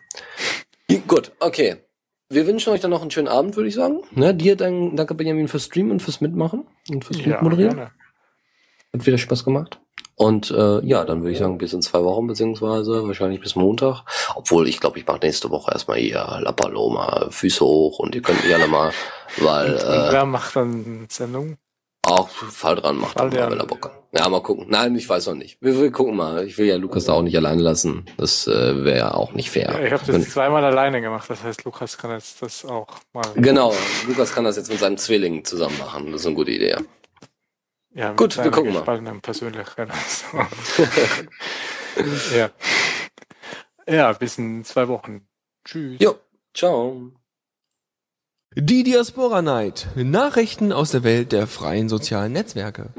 [1.07, 1.77] Gut, okay.
[2.29, 4.01] Wir wünschen euch dann noch einen schönen Abend, würde ich sagen.
[4.11, 7.75] Ne, dir dann, danke Benjamin fürs Streamen und fürs Mitmachen und fürs ja, Mitmoderieren.
[7.75, 7.91] Gerne.
[8.93, 9.79] Hat wieder Spaß gemacht.
[10.19, 14.01] Und äh, ja, dann würde ich sagen, bis in zwei Wochen, beziehungsweise wahrscheinlich bis Montag.
[14.35, 18.23] Obwohl, ich glaube, ich mache nächste Woche erstmal eher La Paloma, Füße hoch und ihr
[18.23, 18.91] könnt gerne mal,
[19.37, 19.75] weil.
[19.75, 21.57] Und, äh, wer macht dann Sendung?
[22.01, 23.91] Auch Fall dran macht Fall mal, wenn er Bock hat.
[24.17, 24.65] Ja, mal gucken.
[24.69, 25.57] Nein, ich weiß noch nicht.
[25.61, 26.47] Wir, wir gucken mal.
[26.47, 28.05] Ich will ja Lukas da auch nicht alleine lassen.
[28.17, 29.71] Das äh, wäre ja auch nicht fair.
[29.73, 31.29] Ja, ich habe das zweimal alleine gemacht.
[31.29, 33.25] Das heißt, Lukas kann jetzt das auch mal.
[33.35, 33.73] Genau,
[34.07, 36.11] Lukas kann das jetzt mit seinem Zwilling zusammen machen.
[36.11, 36.77] Das ist eine gute Idee.
[37.97, 39.19] Ja, Gut, wir gucken mal.
[39.21, 39.89] Persönlichkeit.
[42.35, 42.51] ja.
[43.87, 45.27] ja, bis in zwei Wochen.
[45.65, 45.99] Tschüss.
[45.99, 46.15] Jo,
[46.53, 47.11] ciao.
[48.55, 49.87] Die Diaspora Night.
[49.95, 52.91] Nachrichten aus der Welt der freien sozialen Netzwerke.